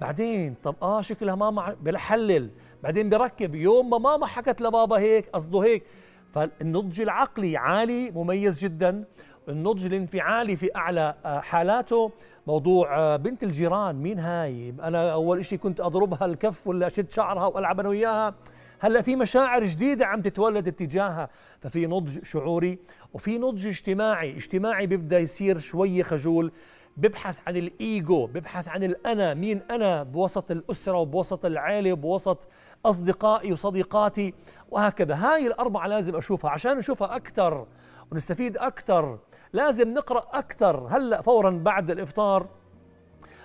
بعدين 0.00 0.54
طب 0.62 0.74
آه 0.82 1.02
شكلها 1.02 1.34
ماما 1.34 1.76
بحلل. 1.82 2.50
بعدين 2.82 3.08
بركب 3.08 3.54
يوم 3.54 3.90
ما 3.90 3.98
ماما 3.98 4.26
حكت 4.26 4.60
لبابا 4.60 4.98
هيك 4.98 5.28
قصده 5.28 5.60
هيك 5.60 5.82
فالنضج 6.38 7.00
العقلي 7.00 7.56
عالي 7.56 8.10
مميز 8.10 8.58
جدا. 8.64 9.04
النضج 9.48 9.86
الانفعالي 9.86 10.56
في 10.56 10.76
أعلى 10.76 11.14
آه، 11.24 11.40
حالاته. 11.40 12.10
موضوع 12.46 12.98
آه، 12.98 13.16
بنت 13.16 13.42
الجيران 13.42 13.96
مين 13.96 14.18
هاي؟ 14.18 14.74
أنا 14.82 15.12
أول 15.12 15.44
شيء 15.44 15.58
كنت 15.58 15.80
أضربها 15.80 16.26
الكف 16.26 16.66
ولا 16.66 16.86
أشد 16.86 17.10
شعرها 17.10 17.46
وألعب 17.46 17.80
أنا 17.80 17.88
وياها. 17.88 18.34
هلأ 18.80 19.02
في 19.02 19.16
مشاعر 19.16 19.64
جديدة 19.64 20.06
عم 20.06 20.22
تتولد 20.22 20.68
اتجاهها. 20.68 21.28
ففي 21.60 21.86
نضج 21.86 22.24
شعوري 22.24 22.78
وفي 23.12 23.38
نضج 23.38 23.66
اجتماعي. 23.66 24.36
اجتماعي 24.36 24.86
بيبدأ 24.86 25.18
يصير 25.18 25.58
شوية 25.58 26.02
خجول. 26.02 26.52
ببحث 26.96 27.36
عن 27.46 27.56
الإيجو 27.56 28.26
ببحث 28.26 28.68
عن 28.68 28.82
الأنا 28.84 29.34
مين 29.34 29.60
أنا؟ 29.70 30.02
بوسط 30.02 30.50
الأسرة 30.50 30.98
وبوسط 30.98 31.44
العائله 31.44 31.92
وبوسط 31.92 32.48
أصدقائي 32.86 33.52
وصديقاتي 33.52 34.34
وهكذا. 34.70 35.14
هاي 35.14 35.46
الأربعة 35.46 35.86
لازم 35.86 36.16
أشوفها 36.16 36.50
عشان 36.50 36.78
نشوفها 36.78 37.16
أكثر 37.16 37.66
ونستفيد 38.12 38.56
أكثر 38.56 39.18
لازم 39.52 39.94
نقرأ 39.94 40.26
أكثر 40.32 40.86
هلأ 40.90 41.22
فورا 41.22 41.50
بعد 41.50 41.90
الإفطار 41.90 42.48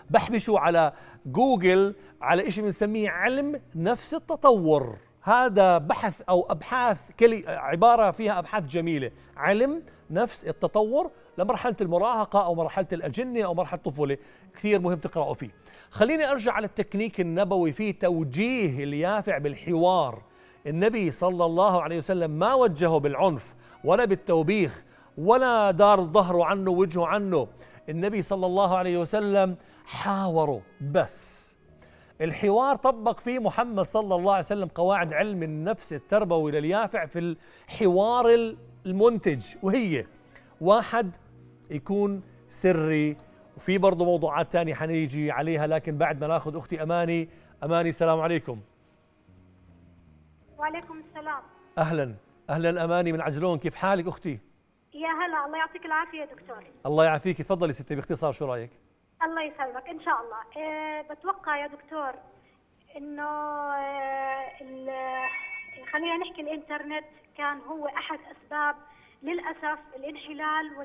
بحبشوا 0.10 0.60
على 0.60 0.94
جوجل 1.26 1.96
على 2.22 2.52
شيء 2.52 2.64
بنسميه 2.64 3.10
علم 3.10 3.62
نفس 3.76 4.14
التطور. 4.14 4.98
هذا 5.24 5.78
بحث 5.78 6.22
أو 6.30 6.46
أبحاث 6.50 6.98
كلي 7.20 7.44
عبارة 7.48 8.12
فيها 8.12 8.40
أبحاث 8.40 8.64
جميلة. 8.64 9.12
علم 9.38 9.84
نفس 10.10 10.46
التطور 10.46 11.12
لمرحلة 11.38 11.76
المراهقة 11.82 12.46
أو 12.46 12.56
مرحلة 12.56 12.88
الأجنة 12.94 13.46
أو 13.46 13.54
مرحلة 13.54 13.78
الطفولة. 13.78 14.18
كثير 14.54 14.80
مهم 14.80 14.98
تقرأوا 14.98 15.34
فيه. 15.34 15.50
خليني 15.92 16.30
أرجع 16.30 16.52
على 16.52 16.66
التكنيك 16.66 17.22
النبوي. 17.22 17.72
في 17.72 17.94
توجيه 17.94 18.84
اليافع 18.84 19.38
بالحوار. 19.38 20.22
النبي 20.68 21.12
صلى 21.12 21.46
الله 21.46 21.82
عليه 21.82 21.98
وسلم 21.98 22.32
ما 22.32 22.54
وجهه 22.54 22.98
بالعنف 22.98 23.56
ولا 23.84 24.06
بالتوبيخ 24.06 24.84
ولا 25.18 25.72
دار 25.72 26.02
ظهره 26.02 26.46
عنه 26.46 26.72
وجهه 26.72 27.06
عنه. 27.06 27.48
النبي 27.90 28.22
صلى 28.22 28.46
الله 28.46 28.78
عليه 28.78 28.98
وسلم 28.98 29.56
حاوره 29.86 30.62
بس. 30.82 31.53
الحوار 32.22 32.76
طبق 32.76 33.20
فيه 33.20 33.40
محمد 33.40 33.80
صلى 33.80 34.16
الله 34.16 34.32
عليه 34.32 34.44
وسلم 34.44 34.68
قواعد 34.68 35.14
علم 35.14 35.44
النفس 35.44 35.94
التربوي 35.94 36.52
لليافع 36.52 37.06
في 37.06 37.36
الحوار 37.70 38.56
المنتج 38.86 39.56
وهي 39.64 40.06
واحد 40.62 41.16
يكون 41.72 42.22
سري 42.50 43.18
وفي 43.58 43.78
برضه 43.78 44.06
موضوعات 44.06 44.52
تانية 44.52 44.74
حنيجي 44.74 45.32
عليها 45.32 45.68
لكن 45.68 45.98
بعد 45.98 46.22
ما 46.22 46.28
ناخذ 46.28 46.58
أختي 46.58 46.84
أماني. 46.84 47.30
أماني 47.64 47.90
السلام 47.90 48.20
عليكم. 48.20 48.60
وعليكم 50.58 51.00
السلام. 51.10 51.42
أهلا. 51.78 52.16
أهلا 52.50 52.84
أماني 52.84 53.12
من 53.12 53.22
عجلون. 53.22 53.58
كيف 53.58 53.76
حالك 53.76 54.08
أختي؟ 54.08 54.40
يا 54.94 55.10
هلا 55.10 55.46
الله 55.46 55.58
يعطيك 55.58 55.86
العافية 55.86 56.26
دكتور. 56.36 56.64
الله 56.86 57.06
يعافيك. 57.06 57.38
تفضلي 57.38 57.74
ستي 57.74 57.96
باختصار 57.96 58.32
شو 58.32 58.46
رأيك؟ 58.46 58.72
الله 59.26 59.42
يسلمك. 59.44 59.90
إن 59.90 60.02
شاء 60.02 60.22
الله. 60.22 60.38
أه 60.58 61.02
بتوقع 61.02 61.58
يا 61.58 61.68
دكتور 61.68 62.14
إنه 62.98 63.30
أه 63.74 64.52
خلينا 65.92 66.18
نحكي 66.18 66.42
الإنترنت 66.42 67.06
كان 67.38 67.60
هو 67.60 67.88
أحد 67.88 68.20
أسباب 68.32 68.76
للأسف 69.24 69.80
الانحلال 69.96 70.78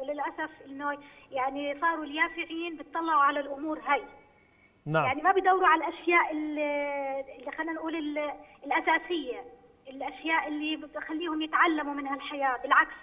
وللأسف 0.00 0.50
إنه 0.66 0.98
يعني 1.30 1.80
صاروا 1.80 2.04
اليافعين 2.04 2.76
بيطلعوا 2.76 3.22
على 3.22 3.40
الأمور 3.40 3.80
هاي. 3.86 4.02
نعم. 4.86 5.04
يعني 5.04 5.22
ما 5.22 5.32
بدوروا 5.32 5.66
على 5.66 5.84
الأشياء 5.84 6.32
اللي 6.32 7.50
خلينا 7.56 7.72
نقول 7.72 8.18
الأساسية 8.64 9.44
الأشياء 9.88 10.48
اللي 10.48 10.76
بتخليهم 10.76 11.42
يتعلموا 11.42 11.94
من 11.94 12.06
هالحياة. 12.06 12.56
بالعكس 12.62 12.94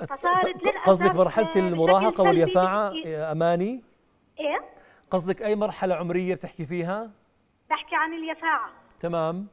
فصارت 0.00 0.66
قصدك 0.86 1.14
مرحلة 1.14 1.50
المراهقة 1.56 2.24
واليفاعة 2.24 2.92
أماني؟ 3.32 3.82
إيه؟ 4.40 4.60
قصدك 5.10 5.42
أي 5.42 5.56
مرحلة 5.56 5.94
عمرية 5.94 6.34
بتحكي 6.34 6.66
فيها؟ 6.66 7.10
بحكي 7.70 7.96
عن 7.96 8.14
اليفاعة. 8.14 8.70
تمام. 9.00 9.46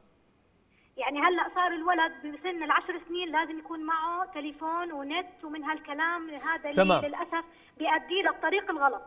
يعني 0.96 1.18
هلأ 1.18 1.54
صار 1.54 1.72
الولد 1.72 2.12
بسن 2.36 2.62
العشر 2.62 3.00
سنين 3.08 3.32
لازم 3.32 3.58
يكون 3.58 3.86
معه 3.86 4.26
تليفون 4.34 4.92
ونت 4.92 5.44
ومن 5.44 5.64
هالكلام 5.64 6.30
هذا 6.30 6.70
اللي 6.70 7.08
للأسف 7.08 7.44
بيؤدي 7.78 8.22
للطريق 8.26 8.70
الغلط. 8.70 9.02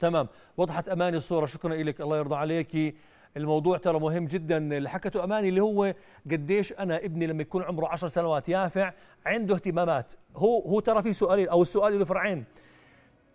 تمام. 0.00 0.28
وضحت 0.56 0.88
أماني 0.88 1.16
الصورة. 1.16 1.46
شكرا 1.46 1.74
لك 1.74 2.00
الله 2.00 2.18
يرضى 2.18 2.36
عليكي 2.36 2.94
الموضوع 3.36 3.78
ترى 3.78 4.00
مهم 4.00 4.26
جدا. 4.26 4.56
اللي 4.76 4.90
حكته 4.90 5.24
أماني 5.24 5.48
اللي 5.48 5.60
هو 5.60 5.94
قديش 6.30 6.72
أنا 6.72 6.96
ابني 6.96 7.26
لما 7.26 7.42
يكون 7.42 7.62
عمره 7.62 7.88
عشر 7.88 8.08
سنوات 8.08 8.48
يافع 8.48 8.92
عنده 9.26 9.54
اهتمامات. 9.54 10.12
هو 10.36 10.60
هو 10.60 10.80
ترى 10.80 11.02
في 11.02 11.12
سؤالين 11.12 11.48
أو 11.48 11.62
السؤال 11.62 11.98
له 11.98 12.04
فرعين. 12.04 12.44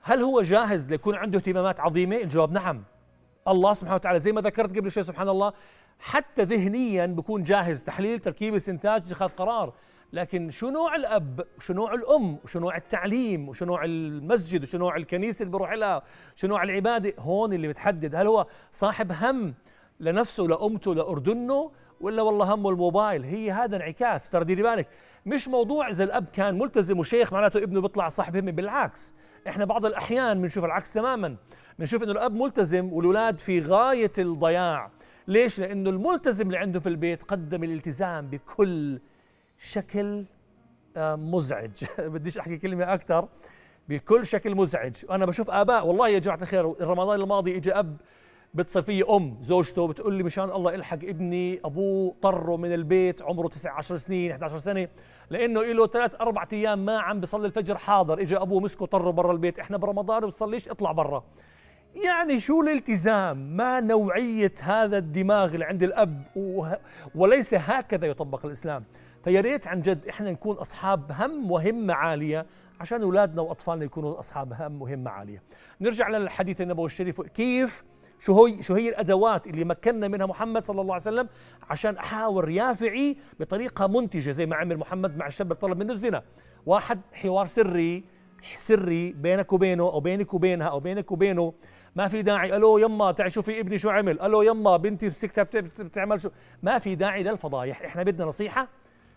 هل 0.01 0.22
هو 0.22 0.41
جاهز 0.41 0.89
ليكون 0.89 1.15
عنده 1.15 1.38
اهتمامات 1.38 1.79
عظيمة؟ 1.79 2.15
الجواب 2.15 2.51
نعم. 2.51 2.84
الله 3.48 3.74
سبحانه 3.74 3.96
وتعالى 3.96 4.20
زي 4.20 4.32
ما 4.32 4.41
ذكرت 4.41 4.77
قبل 4.77 4.91
شوي 4.91 5.03
سبحان 5.03 5.29
الله 5.29 5.53
حتى 6.00 6.44
ذهنيا 6.44 7.06
بكون 7.06 7.44
جاهز. 7.44 7.84
تحليل 7.84 8.20
تركيب 8.20 8.56
استنتاج 8.56 9.01
اتخاذ 9.01 9.29
قرار. 9.29 9.74
لكن 10.13 10.51
شو 10.51 10.70
نوع 10.70 10.96
الأب؟ 10.96 11.46
وشو 11.58 11.74
نوع 11.74 11.94
الأم؟ 11.94 12.38
وشو 12.44 12.60
نوع 12.60 12.77
التعليم؟ 12.77 13.50
وشو 13.50 13.65
نوع 13.65 13.86
المسجد؟ 13.86 14.63
وشو 14.63 14.77
نوع 14.77 14.96
الكنيسة 14.96 15.44
اللي 15.44 15.51
بروح 15.51 15.74
لها؟ 15.74 16.01
شو 16.36 16.48
نوع 16.48 16.63
العبادة؟ 16.63 17.13
هون 17.20 17.53
اللي 17.53 17.68
بتحدد 17.68 18.15
هل 18.15 18.27
هو 18.27 18.46
صاحب 18.74 19.12
هم؟ 19.12 19.53
لنفسه 20.00 20.44
لأمته 20.44 20.96
لأردنه 20.96 21.72
ولا 22.01 22.22
والله 22.22 22.53
همه 22.53 22.70
الموبايل. 22.70 23.24
هي 23.24 23.51
هذا 23.51 23.75
انعكاس. 23.75 24.29
ترى 24.29 24.44
ديري 24.44 24.63
بالك 24.63 24.88
مش 25.25 25.48
موضوع 25.48 25.89
اذا 25.89 26.03
الأب 26.03 26.25
كان 26.34 26.60
ملتزم 26.60 27.00
وشيخ 27.00 27.34
معناته 27.34 27.63
ابنه 27.63 27.82
بيطلع 27.82 28.10
صاحب 28.10 28.38
همه 28.38 28.51
بالعكس. 28.51 29.13
إحنا 29.48 29.65
بعض 29.65 29.86
الأحيان 29.86 30.41
بنشوف 30.41 30.65
العكس 30.65 30.94
تماما. 30.94 31.36
بنشوف 31.79 32.03
إنه 32.03 32.12
الأب 32.12 32.36
ملتزم 32.36 32.94
والاولاد 32.94 33.39
في 33.39 33.60
غاية 33.60 34.12
الضياع. 34.18 34.91
ليش؟ 35.27 35.60
لأنه 35.60 35.89
الملتزم 35.89 36.48
اللي 36.48 36.58
عنده 36.58 36.79
في 36.79 36.89
البيت 36.89 37.24
قدم 37.24 37.63
الالتزام 37.63 38.27
بكل 38.27 39.00
شكل 39.58 40.25
آه، 40.98 41.15
مزعج. 41.15 41.72
بديش 42.00 42.38
أحكي 42.38 42.58
كلمة 42.58 42.94
أكثر 42.94 43.27
بكل 43.89 44.25
شكل 44.25 44.56
مزعج. 44.56 44.96
وأنا 45.10 45.25
بشوف 45.25 45.50
آباء 45.50 45.88
والله 45.88 46.10
يا 46.10 46.20
جماعة 46.20 46.39
الخير 46.41 46.82
رمضان 46.82 47.22
الماضي 47.22 47.58
اجى 47.58 47.72
أب 47.72 47.98
بتصل 48.53 48.84
في 48.84 49.03
أم 49.10 49.38
زوجته 49.41 49.88
بتقول 49.88 50.13
لي 50.13 50.24
مشان 50.24 50.44
الله 50.44 50.75
إلحق 50.75 50.98
ابني 51.03 51.60
أبوه 51.65 52.15
طره 52.22 52.58
من 52.58 52.74
البيت 52.74 53.22
عمره 53.22 53.48
9 53.48 53.72
10 53.72 53.98
سنين 53.98 54.32
11 54.32 54.58
سنة 54.60 54.88
لأنه 55.29 55.62
له 55.62 55.88
ثلاث 55.88 56.22
أربع 56.22 56.48
أيام 56.53 56.86
ما 56.86 57.00
عم 57.00 57.20
بيصلي 57.20 57.48
الفجر 57.48 57.77
حاضر 57.77 58.22
اجى 58.22 58.38
أبوه 58.38 58.60
مسكه 58.60 58.86
طره 58.86 59.12
برا 59.12 59.32
البيت 59.32 59.60
إحنا 59.60 59.77
برمضان 59.77 60.25
بتصليش 60.25 60.70
اطلع 60.70 60.91
برا. 60.91 61.24
يعني 61.96 62.39
شو 62.39 62.62
الالتزام؟ 62.62 63.38
ما 63.58 63.79
نوعية 63.79 64.53
هذا 64.62 64.98
الدماغ 64.98 65.53
اللي 65.53 65.65
عند 65.65 65.84
الأب 65.84 66.24
وليس 67.15 67.53
هكذا 67.53 68.08
يطبق 68.08 68.46
الإسلام. 68.46 68.84
فيا 69.24 69.41
ريت 69.41 69.68
عن 69.68 69.82
جد 69.82 70.08
إحنا 70.08 70.32
نكون 70.32 70.56
أصحاب 70.56 71.12
هم 71.12 71.51
وهمة 71.51 71.94
عالية 71.94 72.46
عشان 72.79 73.01
أولادنا 73.01 73.41
وأطفالنا 73.41 73.86
يكونوا 73.86 74.20
أصحاب 74.20 74.53
هم 74.53 74.82
وهمة 74.82 75.12
عالية. 75.12 75.44
نرجع 75.82 76.10
للحديث 76.10 76.62
النبوي 76.62 76.86
الشريف 76.86 77.22
كيف 77.22 77.84
شو 78.19 78.45
هي 78.45 78.63
شو 78.63 78.73
هي 78.73 78.89
الأدوات 78.89 79.47
اللي 79.47 79.65
مكننا 79.65 80.07
منها 80.07 80.25
محمد 80.25 80.63
صلى 80.63 80.81
الله 80.81 80.93
عليه 80.93 81.01
وسلم 81.01 81.29
عشان 81.69 81.97
أحاور 81.97 82.49
يافعي 82.49 83.17
بطريقة 83.39 83.88
منتجة 83.88 84.31
زي 84.31 84.45
ما 84.45 84.55
عمل 84.55 84.77
محمد 84.77 85.17
مع 85.17 85.27
الشاب 85.27 85.47
اللي 85.47 85.61
طلب 85.61 85.77
منه 85.77 85.93
الزنا. 85.93 86.23
واحد 86.65 87.01
حوار 87.13 87.45
سري 87.45 88.03
سري 88.57 89.11
بينك 89.11 89.53
وبينه 89.53 89.83
أو 89.83 89.99
بينك 89.99 90.33
وبينها 90.33 90.67
أو 90.67 90.79
بينك 90.79 91.11
وبينه. 91.11 91.53
ما 91.95 92.07
في 92.07 92.21
داعي. 92.21 92.55
ألو 92.55 92.77
يما 92.77 93.11
تعي 93.11 93.29
شوفي 93.29 93.59
ابني 93.59 93.77
شو 93.77 93.89
عمل. 93.89 94.21
ألو 94.21 94.41
يما 94.41 94.77
بنتي 94.77 95.07
مسكتها 95.07 95.43
بتعمل 95.79 96.21
شو. 96.21 96.29
ما 96.63 96.79
في 96.79 96.95
داعي 96.95 97.23
للفضايح. 97.23 97.81
إحنا 97.81 98.03
بدنا 98.03 98.25
نصيحة 98.25 98.67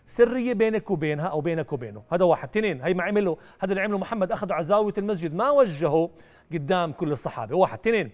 سرية 0.05 0.53
بينك 0.53 0.91
وبينها 0.91 1.27
أو 1.27 1.41
بينك 1.41 1.73
وبينه. 1.73 2.03
هذا 2.11 2.25
واحد. 2.25 2.49
اثنين 2.49 2.81
هي 2.81 2.93
ما 2.93 3.03
عمله 3.03 3.37
هذا 3.59 3.71
اللي 3.71 3.81
عمله 3.81 3.97
محمد 3.97 4.31
اخذه 4.31 4.53
على 4.53 4.63
زاويه 4.63 4.93
المسجد 4.97 5.35
ما 5.35 5.49
وجهه 5.49 6.09
قدام 6.53 6.91
كل 6.91 7.11
الصحابة. 7.11 7.55
واحد. 7.55 7.79
اثنين 7.79 8.11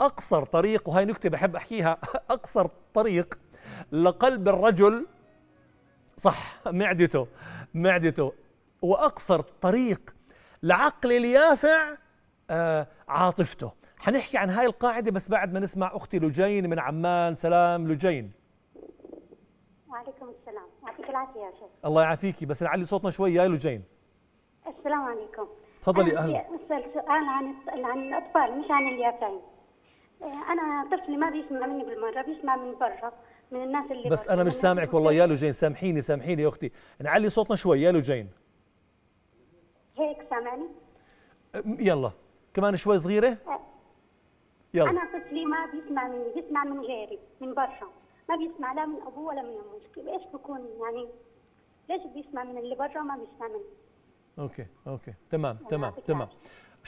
أقصر 0.00 0.44
طريق 0.44 0.88
وهي 0.88 1.04
نكتة 1.04 1.28
بحب 1.28 1.56
أحكيها 1.56 1.98
أقصر 2.30 2.68
طريق 2.94 3.38
لقلب 3.92 4.48
الرجل 4.48 5.06
صح 6.16 6.60
معدته 6.66 7.26
معدته 7.74 8.32
وأقصر 8.82 9.40
طريق 9.40 10.14
لعقل 10.62 11.12
اليافع 11.12 11.96
آه 12.50 12.86
عاطفته. 13.08 13.72
حنحكي 13.98 14.38
عن 14.38 14.50
هاي 14.50 14.66
القاعدة 14.66 15.10
بس 15.10 15.30
بعد 15.30 15.52
ما 15.52 15.60
نسمع 15.60 15.90
أختي 15.96 16.18
لجين 16.18 16.70
من 16.70 16.78
عمان. 16.78 17.36
سلام 17.36 17.88
لجين. 17.88 18.32
وعليكم 19.88 20.28
السلام. 20.40 20.66
يعطيك 20.86 21.10
العافية 21.10 21.40
يا 21.40 21.50
شيخ. 21.50 21.68
الله 21.84 22.02
يعافيكي 22.02 22.46
بس 22.46 22.62
نعلي 22.62 22.84
صوتنا 22.84 23.10
شوي. 23.10 23.34
يا 23.34 23.48
لجين. 23.48 23.84
السلام 24.78 25.00
عليكم. 25.00 25.48
تفضلي 25.82 26.18
أهلا. 26.18 26.40
أسأل 26.40 26.84
سؤال 26.94 27.08
عن 27.08 27.54
عن 27.84 27.98
الأطفال 27.98 28.58
مش 28.58 28.66
عن 28.70 28.86
اليافعين. 28.88 29.40
آه، 30.22 30.52
أنا 30.52 30.88
طفلي 30.96 31.16
ما 31.16 31.30
بيسمع 31.30 31.66
مني 31.66 31.84
بالمرة 31.84 32.22
بيسمع 32.22 32.56
من 32.56 32.74
برا 32.78 33.12
من 33.50 33.62
الناس 33.62 33.90
اللي 33.90 34.08
بس 34.08 34.28
أنا 34.28 34.44
مش 34.44 34.52
سامعك 34.52 34.94
والله. 34.94 35.12
يا 35.12 35.26
لجين 35.26 35.52
سامحيني 35.52 36.00
سامحيني 36.00 36.42
يا 36.42 36.48
أختي. 36.48 36.72
نعلي 37.00 37.30
صوتنا 37.30 37.56
شوي. 37.56 37.82
يا 37.82 37.92
لجين. 37.92 38.30
هيك 39.98 40.18
سامعني؟ 40.30 40.66
يلا. 41.64 42.10
كمان 42.54 42.76
شوي 42.76 42.98
صغيرة؟ 42.98 43.28
أه. 43.28 43.60
يلا. 44.74 44.90
أنا 44.90 45.00
طفلي 45.04 45.44
ما 45.44 45.66
بيسمع 45.66 46.08
مني 46.08 46.32
بيسمع 46.34 46.64
من 46.64 46.80
غيري 46.80 47.18
من 47.40 47.54
برا. 47.54 47.90
ما 48.28 48.36
بيسمع 48.36 48.72
لا 48.72 48.86
من 48.86 49.02
أبوه 49.02 49.24
ولا 49.24 49.42
من 49.42 49.48
أمه. 49.48 50.14
إيش 50.14 50.22
بكون 50.34 50.68
يعني؟ 50.80 51.08
ليش 51.88 52.02
بيسمع 52.14 52.44
من 52.44 52.58
اللي 52.58 52.74
برا 52.74 53.00
وما 53.00 53.16
بيسمع 53.16 53.48
مني؟ 53.48 53.64
OK 54.38 54.66
OK. 54.86 55.14
تمام 55.30 55.56
تمام 55.68 55.92
تمام. 56.06 56.28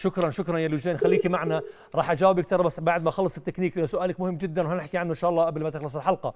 شكرا 0.01 0.31
شكرا 0.31 0.59
يا 0.59 0.69
لوجين. 0.69 0.97
خليكي 0.97 1.29
معنا. 1.29 1.63
راح 1.95 2.11
أجاوبك 2.11 2.47
ترى 2.47 2.63
بس 2.63 2.81
بعد 2.81 3.03
ما 3.03 3.09
أخلص 3.09 3.37
التكنيك 3.37 3.77
لأنه 3.77 3.87
سؤالك 3.87 4.21
مهم 4.21 4.37
جدا 4.37 4.67
وهنحكي 4.69 4.99
عنه 4.99 5.11
إن 5.11 5.15
شاء 5.15 5.31
الله 5.31 5.45
قبل 5.45 5.63
ما 5.63 5.71
تخلص 5.71 5.97
الحلقة. 5.97 6.35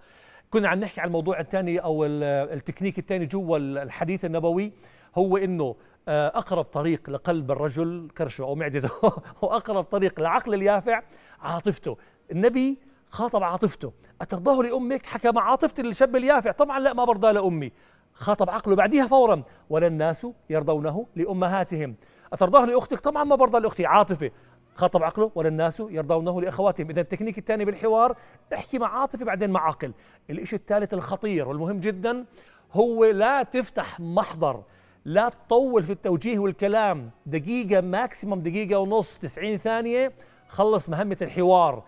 كنا 0.50 0.68
عم 0.68 0.80
نحكي 0.80 1.00
عن 1.00 1.06
الموضوع 1.06 1.40
الثاني 1.40 1.78
أو 1.78 2.04
التكنيك 2.04 2.98
الثاني 2.98 3.26
جوا 3.26 3.58
الحديث 3.58 4.24
النبوي 4.24 4.72
هو 5.18 5.36
إنه 5.36 5.76
آه، 6.08 6.28
أقرب 6.28 6.64
طريق 6.64 7.10
لقلب 7.10 7.50
الرجل 7.50 8.08
كرشه 8.18 8.42
أو 8.42 8.54
معدته. 8.54 8.90
واقرب 9.42 9.84
طريق 9.84 10.20
لعقل 10.20 10.54
اليافع 10.54 11.02
عاطفته. 11.40 11.96
النبي 12.32 12.78
خاطب 13.08 13.42
عاطفته. 13.42 13.92
أترضاه 14.20 14.62
لأمك؟ 14.62 15.06
حكى 15.06 15.30
مع 15.32 15.50
عاطفة 15.50 15.74
الشاب 15.82 16.16
اليافع. 16.16 16.50
طبعا 16.50 16.78
لا 16.78 16.92
ما 16.92 17.04
برضى 17.04 17.32
لأمي. 17.32 17.72
خاطب 18.14 18.50
عقله 18.50 18.76
بعديها 18.76 19.06
فورا. 19.06 19.42
ولا 19.70 19.86
الناس 19.86 20.26
يرضونه 20.50 21.06
لأمهاتهم. 21.16 21.96
أترضاه 22.34 22.64
لأختك؟ 22.64 23.00
طبعا 23.00 23.24
ما 23.24 23.36
برضى 23.36 23.58
لأختي 23.58 23.86
عاطفة. 23.86 24.30
خاطب 24.74 25.02
عقله 25.02 25.30
ولا 25.34 25.48
الناس 25.48 25.80
يرضونه 25.80 26.40
لإخواتهم. 26.40 26.90
إذا 26.90 27.00
التكنيك 27.00 27.38
الثاني 27.38 27.64
بالحوار 27.64 28.16
احكي 28.54 28.78
مع 28.78 29.00
عاطفة 29.00 29.24
بعدين 29.24 29.50
مع 29.50 29.66
عقل. 29.68 29.92
الشيء 30.30 30.58
الثالث 30.58 30.94
الخطير 30.94 31.48
والمهم 31.48 31.80
جدا 31.80 32.24
هو 32.72 33.04
لا 33.04 33.42
تفتح 33.42 34.00
محضر 34.00 34.62
لا 35.04 35.28
تطول 35.28 35.82
في 35.82 35.92
التوجيه 35.92 36.38
والكلام. 36.38 37.10
دقيقة 37.26 37.80
ماكسيموم 37.80 38.40
دقيقة 38.40 38.78
ونص 38.78 39.18
90 39.18 39.56
ثانية 39.56 40.12
خلص 40.48 40.88
مهمة 40.88 41.16
الحوار. 41.22 41.82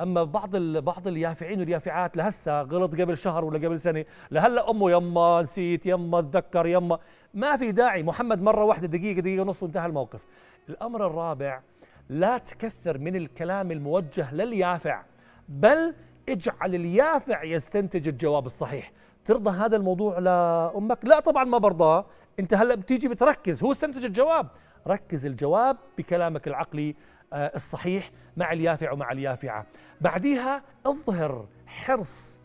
أما 0.00 0.24
بعض 0.24 0.56
بعض 0.56 1.08
اليافعين 1.08 1.60
واليافعات 1.60 2.16
لهسه 2.16 2.62
غلط 2.62 3.00
قبل 3.00 3.18
شهر 3.18 3.44
ولا 3.44 3.58
قبل 3.58 3.80
سنة 3.80 4.04
لهلا 4.30 4.70
أمه 4.70 4.90
يما 4.90 5.42
نسيت 5.42 5.86
يما 5.86 6.20
تذكر 6.20 6.66
يما 6.66 6.98
ما 7.34 7.56
في 7.56 7.72
داعي. 7.72 8.02
محمد 8.02 8.42
مرة 8.42 8.64
واحدة 8.64 8.86
دقيقة 8.86 9.20
دقيقة 9.20 9.42
ونص 9.42 9.62
وانتهى 9.62 9.86
الموقف. 9.86 10.26
الأمر 10.68 11.06
الرابع 11.06 11.60
لا 12.08 12.38
تكثر 12.38 12.98
من 12.98 13.16
الكلام 13.16 13.70
الموجه 13.70 14.34
لليافع 14.34 15.02
بل 15.48 15.94
اجعل 16.28 16.74
اليافع 16.74 17.42
يستنتج 17.44 18.08
الجواب 18.08 18.46
الصحيح. 18.46 18.92
ترضى 19.24 19.50
هذا 19.50 19.76
الموضوع 19.76 20.18
لأمك؟ 20.18 21.04
لا 21.04 21.20
طبعا 21.20 21.44
ما 21.44 21.58
برضاه 21.58 22.06
أنت 22.40 22.54
هلا 22.54 22.74
بتيجي 22.74 23.08
بتركز 23.08 23.62
هو 23.62 23.72
استنتج 23.72 24.04
الجواب. 24.04 24.48
ركز 24.86 25.26
الجواب 25.26 25.76
بكلامك 25.98 26.48
العقلي 26.48 26.94
آه، 27.32 27.52
الصحيح 27.54 28.10
مع 28.36 28.52
اليافع 28.52 28.92
ومع 28.92 29.12
اليافعة. 29.12 29.66
بعديها 30.00 30.62
اظهر 30.86 31.46
حرص 31.66 32.40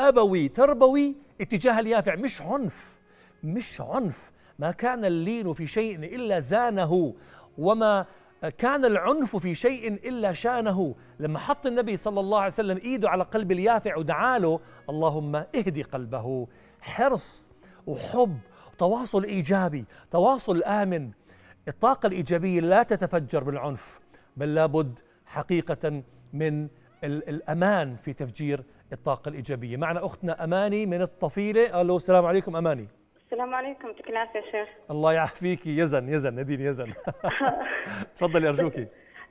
أبوي 0.00 0.48
تربوي 0.48 1.14
اتجاه 1.40 1.80
اليافع 1.80 2.14
مش 2.14 2.42
عنف. 2.42 2.93
مش 3.44 3.80
عنف 3.80 4.32
ما 4.58 4.70
كان 4.70 5.04
اللين 5.04 5.52
في 5.52 5.66
شيء 5.66 5.96
إلا 5.96 6.40
زانه 6.40 7.14
وما 7.58 8.06
كان 8.58 8.84
العنف 8.84 9.36
في 9.36 9.54
شيء 9.54 9.92
إلا 9.92 10.32
شانه. 10.32 10.94
لما 11.20 11.38
حط 11.38 11.66
النبي 11.66 11.96
صلى 11.96 12.20
الله 12.20 12.38
عليه 12.38 12.52
وسلم 12.52 12.76
إيده 12.76 13.10
على 13.10 13.24
قلب 13.24 13.52
اليافع 13.52 13.96
ودعا 13.96 14.38
له 14.38 14.60
اللهم 14.90 15.36
اهدي 15.36 15.82
قلبه. 15.82 16.46
حرص 16.80 17.50
وحب 17.86 18.38
تواصل 18.78 19.24
إيجابي 19.24 19.84
تواصل 20.10 20.62
آمن. 20.62 21.10
الطاقة 21.68 22.06
الإيجابية 22.06 22.60
لا 22.60 22.82
تتفجر 22.82 23.44
بالعنف 23.44 24.00
بل 24.36 24.54
لابد 24.54 24.98
حقيقة 25.26 26.02
من 26.32 26.68
الأمان 27.04 27.96
في 27.96 28.12
تفجير 28.12 28.64
الطاقة 28.92 29.28
الإيجابية. 29.28 29.76
معنا 29.76 30.06
أختنا 30.06 30.44
أماني 30.44 30.86
من 30.86 31.02
الطفيلة. 31.02 31.80
ألو 31.80 31.96
السلام 31.96 32.26
عليكم 32.26 32.56
أماني. 32.56 32.88
السلام 33.24 33.54
عليكم 33.54 33.88
يعطيك 33.88 34.10
العافيه 34.10 34.40
شيخ. 34.40 34.68
الله 34.90 35.12
يعافيكي. 35.12 35.78
يزن 35.78 36.08
يزن 36.08 36.34
نادين 36.34 36.60
يزن. 36.60 36.92
تفضلي 38.16 38.48
أرجوكي. 38.48 38.86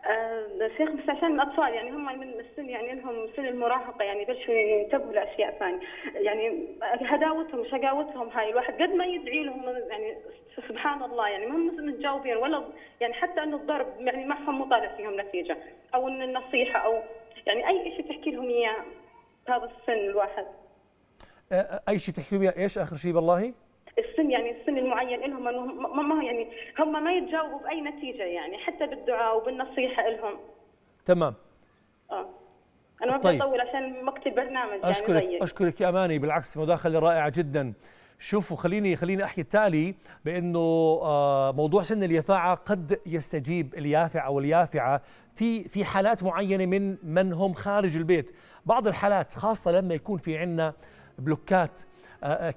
أه 0.05 0.69
شيخ 0.77 0.89
بس 0.89 1.09
عشان 1.09 1.39
الأطفال 1.39 1.73
يعني 1.73 1.91
هم 1.91 2.19
من 2.19 2.29
السن 2.29 2.69
يعني 2.69 2.95
لهم 3.01 3.27
سن 3.35 3.45
المراهقة 3.45 4.03
يعني 4.03 4.25
بلشوا 4.25 4.53
ينتبهوا 4.53 5.13
لأشياء 5.13 5.59
ثانية. 5.59 5.79
يعني 6.15 6.67
هداوتهم 6.81 7.65
شقاوتهم 7.71 8.29
هاي 8.29 8.49
الواحد 8.49 8.73
قد 8.73 8.89
ما 8.89 9.05
يدعي 9.05 9.43
لهم 9.43 9.63
يعني 9.89 10.17
سبحان 10.69 11.03
الله 11.03 11.27
يعني 11.27 11.45
ما 11.45 11.55
هم 11.55 11.87
متجاوبين 11.87 12.37
ولا 12.37 12.63
يعني 13.01 13.13
حتى 13.13 13.43
انه 13.43 13.57
الضرب 13.57 13.87
يعني 13.99 14.25
ما 14.25 14.35
هم 14.49 14.61
مطالع 14.61 14.95
فيهم 14.95 15.21
نتيجة 15.21 15.57
أو 15.95 16.07
إن 16.07 16.21
النصيحة 16.21 16.79
أو 16.79 17.01
يعني 17.47 17.67
أي 17.69 17.95
شيء 17.95 18.09
تحكي 18.09 18.31
لهم 18.31 18.49
إياه 18.49 18.85
بهذا 19.47 19.71
السن 19.79 20.09
الواحد. 20.09 20.45
آه، 21.51 21.55
آه، 21.55 21.81
أي 21.89 21.99
شيء 21.99 22.13
بتحكي 22.13 22.37
لهم؟ 22.37 22.53
إيش 22.57 22.77
آخر 22.77 22.95
شيء 22.95 23.13
بالله؟ 23.13 23.53
السن 24.23 24.31
يعني 24.31 24.61
السن 24.61 24.77
المعين 24.77 25.19
لهم 25.19 25.47
إنهم 25.47 25.95
ما- 25.95 26.01
ما 26.15 26.23
يعني 26.23 26.47
هم 26.79 27.03
ما 27.03 27.13
يتجاوبوا 27.13 27.59
بأي 27.59 27.81
نتيجة 27.81 28.23
يعني 28.23 28.57
حتى 28.57 28.85
بالدعاء 28.87 29.37
وبالنصيحة 29.37 30.09
لهم 30.09 30.37
تمام. 31.05 31.33
آه. 32.11 32.29
أنا 33.03 33.11
ما 33.11 33.17
بدي 33.17 33.23
طيب. 33.27 33.41
اطول 33.41 33.61
عشان 33.61 34.07
وقت 34.07 34.27
البرنامج 34.27 34.71
يعني 34.71 34.89
أشكرك 34.89 35.23
ضيق. 35.27 35.43
أشكرك 35.43 35.81
يا 35.81 35.89
أماني 35.89 36.19
بالعكس 36.19 36.57
مداخلة 36.57 36.99
رائعة 36.99 37.31
جدا. 37.35 37.73
شوفوا 38.19 38.57
خليني 38.57 38.95
خليني 38.95 39.23
أحكي 39.23 39.41
التالي 39.41 39.95
بأنه 40.25 40.59
آه، 41.03 41.51
موضوع 41.51 41.83
سن 41.83 42.03
اليافعه 42.03 42.55
قد 42.55 42.99
يستجيب 43.05 43.73
اليافع 43.73 44.25
أو 44.25 44.39
اليافعة 44.39 45.01
في 45.35 45.63
في 45.63 45.85
حالات 45.85 46.23
معينة 46.23 46.65
من 46.65 46.97
من 47.03 47.33
هم 47.33 47.53
خارج 47.53 47.95
البيت. 47.97 48.31
بعض 48.65 48.87
الحالات 48.87 49.31
خاصة 49.31 49.71
لما 49.71 49.93
يكون 49.95 50.17
في 50.17 50.37
عندنا 50.37 50.73
بلوكات 51.19 51.81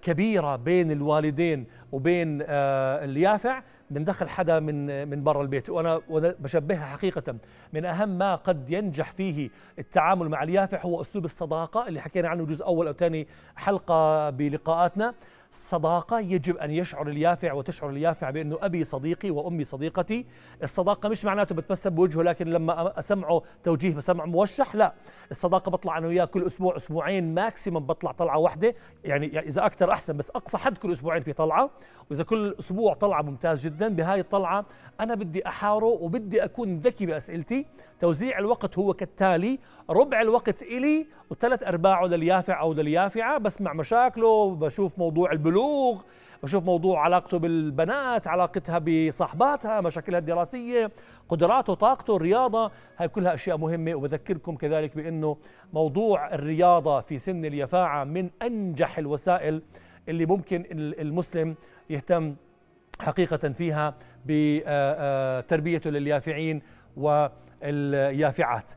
كبيرة 0.02 0.56
بين 0.56 0.90
الوالدين 0.90 1.66
وبين 1.92 2.42
آه، 2.42 3.04
اليافع 3.04 3.62
بندخل 3.90 4.28
حدا 4.28 4.60
من 4.60 5.08
من 5.08 5.24
برا 5.24 5.42
البيت. 5.42 5.70
وأنا 5.70 6.00
بشبهها 6.40 6.86
حقيقة. 6.86 7.36
من 7.72 7.84
أهم 7.84 8.08
ما 8.08 8.34
قد 8.34 8.70
ينجح 8.70 9.12
فيه 9.12 9.50
التعامل 9.78 10.28
مع 10.28 10.42
اليافع 10.42 10.80
هو 10.80 11.00
أسلوب 11.00 11.24
الصداقة 11.24 11.88
اللي 11.88 12.00
حكينا 12.00 12.28
عنه 12.28 12.46
جزء 12.46 12.66
أول 12.66 12.86
أو 12.86 12.92
ثاني 12.92 13.26
حلقة 13.56 14.30
بلقاءاتنا. 14.30 15.14
الصداقة 15.56 16.20
يجب 16.20 16.56
أن 16.56 16.70
يشعر 16.70 17.08
اليافع 17.08 17.52
وتشعر 17.52 17.90
اليافع 17.90 18.30
بأنه 18.30 18.58
أبي 18.60 18.84
صديقي 18.84 19.30
وأمي 19.30 19.64
صديقتي. 19.64 20.26
الصداقة 20.62 21.08
مش 21.08 21.24
معناته 21.24 21.54
بتبسم 21.54 21.90
بوجهه 21.90 22.22
لكن 22.22 22.46
لما 22.46 22.98
أسمعه 22.98 23.42
توجيه 23.62 23.94
بسمع 23.94 24.24
موشح 24.24 24.74
لا. 24.74 24.94
الصداقة 25.30 25.70
بطلع 25.70 25.98
أنا 25.98 26.06
وياه 26.06 26.24
كل 26.24 26.46
أسبوع 26.46 26.76
أسبوعين 26.76 27.34
ماكسيمم 27.34 27.80
بطلع 27.80 28.12
طلعة 28.12 28.38
واحدة. 28.38 28.74
يعني, 29.04 29.26
يعني 29.26 29.48
إذا 29.48 29.66
أكثر 29.66 29.92
أحسن 29.92 30.16
بس 30.16 30.30
أقصى 30.30 30.58
حد 30.58 30.78
كل 30.78 30.92
أسبوعين 30.92 31.22
في 31.22 31.32
طلعة. 31.32 31.70
وإذا 32.10 32.24
كل 32.24 32.56
أسبوع 32.58 32.94
طلعة 32.94 33.22
ممتاز 33.22 33.64
جدا 33.66 33.88
بهاي 33.88 34.20
الطلعة 34.20 34.66
أنا 35.00 35.14
بدي 35.14 35.48
أحاره 35.48 35.86
وبدي 35.86 36.44
أكون 36.44 36.78
ذكي 36.78 37.06
بأسئلتي. 37.06 37.66
توزيع 38.00 38.38
الوقت 38.38 38.78
هو 38.78 38.94
كالتالي 38.94 39.58
ربع 39.90 40.20
الوقت 40.20 40.62
إلي 40.62 41.06
وثلاث 41.30 41.62
أرباعه 41.62 42.06
لليافع 42.06 42.60
أو 42.60 42.72
لليافعة 42.72 43.38
بسمع 43.38 43.72
مشاكله 43.72 44.54
بشوف 44.54 44.98
موضوع 44.98 45.32
البلوغ 45.32 46.02
بشوف 46.42 46.64
موضوع 46.64 47.00
علاقته 47.00 47.38
بالبنات 47.38 48.26
علاقتها 48.26 48.78
بصاحباتها 48.78 49.80
مشاكلها 49.80 50.18
الدراسية 50.18 50.90
قدراته 51.28 51.74
طاقته 51.74 52.16
الرياضة 52.16 52.70
هاي 52.98 53.08
كلها 53.08 53.34
أشياء 53.34 53.56
مهمة 53.56 53.94
وبذكركم 53.94 54.56
كذلك 54.56 54.96
بأنه 54.96 55.36
موضوع 55.72 56.34
الرياضة 56.34 57.00
في 57.00 57.18
سن 57.18 57.44
اليفاعة 57.44 58.04
من 58.04 58.30
أنجح 58.42 58.98
الوسائل 58.98 59.62
اللي 60.08 60.26
ممكن 60.26 60.64
المسلم 60.72 61.54
يهتم 61.90 62.36
حقيقة 63.00 63.36
فيها 63.52 63.94
بتربيته 64.26 65.90
لليافعين 65.90 66.62
واليافعات. 66.96 68.72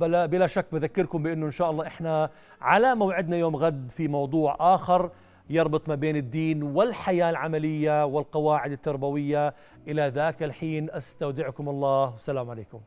بلا, 0.00 0.26
بلا 0.26 0.46
شك 0.46 0.66
بذكركم 0.72 1.22
بأنه 1.22 1.46
إن 1.46 1.50
شاء 1.50 1.70
الله 1.70 1.86
إحنا 1.86 2.30
على 2.60 2.94
موعدنا 2.94 3.36
يوم 3.36 3.56
غد 3.56 3.90
في 3.90 4.08
موضوع 4.08 4.56
آخر 4.60 5.10
يربط 5.50 5.88
ما 5.88 5.94
بين 5.94 6.16
الدين 6.16 6.62
والحياة 6.62 7.30
العملية 7.30 8.04
والقواعد 8.04 8.72
التربوية. 8.72 9.54
إلى 9.88 10.08
ذاك 10.08 10.42
الحين 10.42 10.90
أستودعكم 10.90 11.68
الله. 11.68 12.10
والسلام 12.10 12.50
عليكم. 12.50 12.80